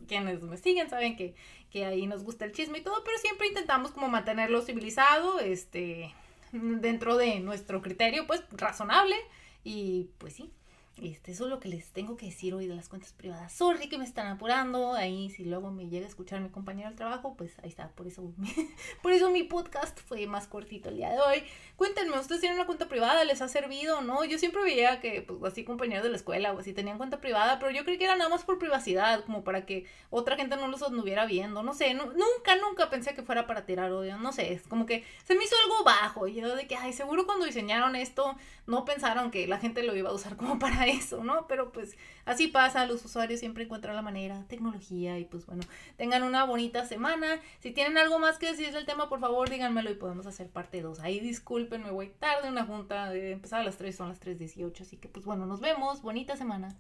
quienes 0.07 0.41
me 0.41 0.57
siguen 0.57 0.89
saben 0.89 1.17
que, 1.17 1.35
que 1.69 1.85
ahí 1.85 2.07
nos 2.07 2.23
gusta 2.23 2.45
el 2.45 2.51
chisme 2.51 2.79
y 2.79 2.81
todo, 2.81 3.03
pero 3.03 3.19
siempre 3.19 3.49
intentamos 3.49 3.91
como 3.91 4.09
mantenerlo 4.09 4.63
civilizado, 4.63 5.39
este, 5.39 6.15
dentro 6.51 7.17
de 7.17 7.39
nuestro 7.41 7.83
criterio, 7.83 8.25
pues 8.25 8.43
razonable 8.49 9.17
y 9.63 10.09
pues 10.17 10.33
sí. 10.33 10.51
Este, 11.01 11.31
eso 11.31 11.45
es 11.45 11.49
lo 11.49 11.59
que 11.59 11.69
les 11.69 11.91
tengo 11.91 12.17
que 12.17 12.27
decir 12.27 12.53
hoy 12.53 12.67
de 12.67 12.75
las 12.75 12.87
cuentas 12.87 13.13
privadas. 13.13 13.51
Sorry 13.51 13.89
que 13.89 13.97
me 13.97 14.03
están 14.03 14.27
apurando. 14.27 14.93
Ahí, 14.93 15.31
si 15.31 15.43
luego 15.43 15.71
me 15.71 15.89
llega 15.89 16.05
a 16.05 16.09
escuchar 16.09 16.39
mi 16.39 16.49
compañero 16.49 16.87
del 16.87 16.95
trabajo, 16.95 17.35
pues 17.35 17.57
ahí 17.63 17.69
está. 17.69 17.89
Por 17.89 18.05
eso, 18.05 18.31
por 19.01 19.11
eso 19.11 19.31
mi 19.31 19.43
podcast 19.43 19.99
fue 19.99 20.27
más 20.27 20.47
cortito 20.47 20.89
el 20.89 20.97
día 20.97 21.09
de 21.09 21.19
hoy. 21.19 21.43
Cuéntenme, 21.77 22.19
¿ustedes 22.19 22.41
tienen 22.41 22.59
una 22.59 22.67
cuenta 22.67 22.87
privada? 22.87 23.23
¿Les 23.23 23.41
ha 23.41 23.47
servido 23.47 24.01
no? 24.01 24.23
Yo 24.23 24.37
siempre 24.37 24.61
veía 24.61 25.01
que, 25.01 25.23
pues, 25.23 25.51
así 25.51 25.63
compañeros 25.63 26.03
de 26.03 26.11
la 26.11 26.15
escuela 26.15 26.53
o 26.53 26.59
así 26.59 26.73
tenían 26.73 26.97
cuenta 26.97 27.19
privada, 27.19 27.57
pero 27.57 27.71
yo 27.71 27.83
creí 27.85 27.97
que 27.97 28.05
era 28.05 28.15
nada 28.15 28.29
más 28.29 28.43
por 28.43 28.59
privacidad, 28.59 29.25
como 29.25 29.43
para 29.43 29.65
que 29.65 29.85
otra 30.11 30.35
gente 30.35 30.55
no 30.57 30.67
los 30.67 30.83
anduviera 30.83 31.25
viendo. 31.25 31.63
No 31.63 31.73
sé, 31.73 31.95
nunca, 31.95 32.55
nunca 32.61 32.91
pensé 32.91 33.15
que 33.15 33.23
fuera 33.23 33.47
para 33.47 33.65
tirar 33.65 33.91
odio. 33.91 34.17
No 34.17 34.31
sé, 34.31 34.53
es 34.53 34.61
como 34.67 34.85
que 34.85 35.03
se 35.25 35.33
me 35.33 35.43
hizo 35.43 35.55
algo 35.63 35.83
bajo. 35.83 36.27
Yo 36.27 36.55
de 36.55 36.67
que, 36.67 36.75
ay, 36.75 36.93
seguro 36.93 37.25
cuando 37.25 37.45
diseñaron 37.45 37.95
esto 37.95 38.37
no 38.67 38.85
pensaron 38.85 39.31
que 39.31 39.47
la 39.47 39.57
gente 39.57 39.83
lo 39.83 39.95
iba 39.95 40.11
a 40.11 40.13
usar 40.13 40.37
como 40.37 40.59
para 40.59 40.82
eso, 40.87 41.23
¿no? 41.23 41.47
Pero 41.47 41.71
pues 41.71 41.97
así 42.25 42.47
pasa, 42.47 42.85
los 42.85 43.03
usuarios 43.05 43.39
siempre 43.39 43.63
encuentran 43.63 43.95
la 43.95 44.01
manera, 44.01 44.45
tecnología 44.47 45.19
y 45.19 45.25
pues 45.25 45.45
bueno, 45.45 45.63
tengan 45.97 46.23
una 46.23 46.43
bonita 46.45 46.85
semana. 46.85 47.39
Si 47.59 47.71
tienen 47.71 47.97
algo 47.97 48.19
más 48.19 48.37
que 48.37 48.47
decir 48.47 48.71
del 48.73 48.85
tema, 48.85 49.09
por 49.09 49.19
favor 49.19 49.49
díganmelo 49.49 49.91
y 49.91 49.95
podemos 49.95 50.25
hacer 50.25 50.49
parte 50.49 50.81
2. 50.81 50.99
Ahí 50.99 51.19
disculpen, 51.19 51.83
me 51.83 51.91
voy 51.91 52.09
tarde, 52.09 52.49
una 52.49 52.65
junta 52.65 53.09
de 53.09 53.31
empezar 53.31 53.61
a 53.61 53.63
las 53.63 53.77
3, 53.77 53.95
son 53.95 54.09
las 54.09 54.21
3.18, 54.21 54.81
así 54.81 54.97
que 54.97 55.09
pues 55.09 55.25
bueno, 55.25 55.45
nos 55.45 55.59
vemos, 55.59 56.01
bonita 56.01 56.35
semana. 56.37 56.75